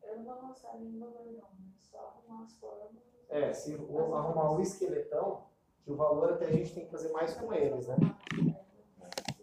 [0.05, 1.73] Eu não vou lançar nenhum não, né?
[1.81, 3.18] Só arrumar as formas.
[3.31, 5.45] É, se arrumar um esqueletão,
[5.85, 7.97] que o valor até a gente tem que fazer mais com eles, né?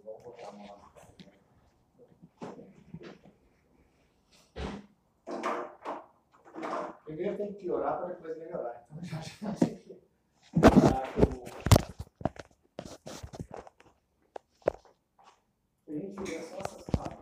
[0.04, 0.92] Vamos botar a mão lá.
[7.06, 8.86] Primeiro tem que piorar para depois melhorar.
[8.92, 9.66] Então já já que
[15.88, 17.20] a gente vê só essas palavras,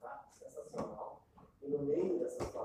[0.00, 0.28] tá?
[0.38, 1.22] Sensacional.
[1.62, 2.59] E no meio dessas palavras,